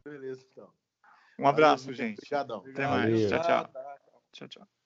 Beleza, 0.02 0.44
então. 0.50 0.72
Um 1.38 1.46
abraço, 1.46 1.84
valeu, 1.84 1.96
gente. 1.96 2.18
Obrigadão. 2.18 2.64
Até 2.66 2.86
mais. 2.86 3.28
Tchau, 3.28 3.40
tchau. 3.42 3.70
Tchau, 4.32 4.48
tchau. 4.48 4.77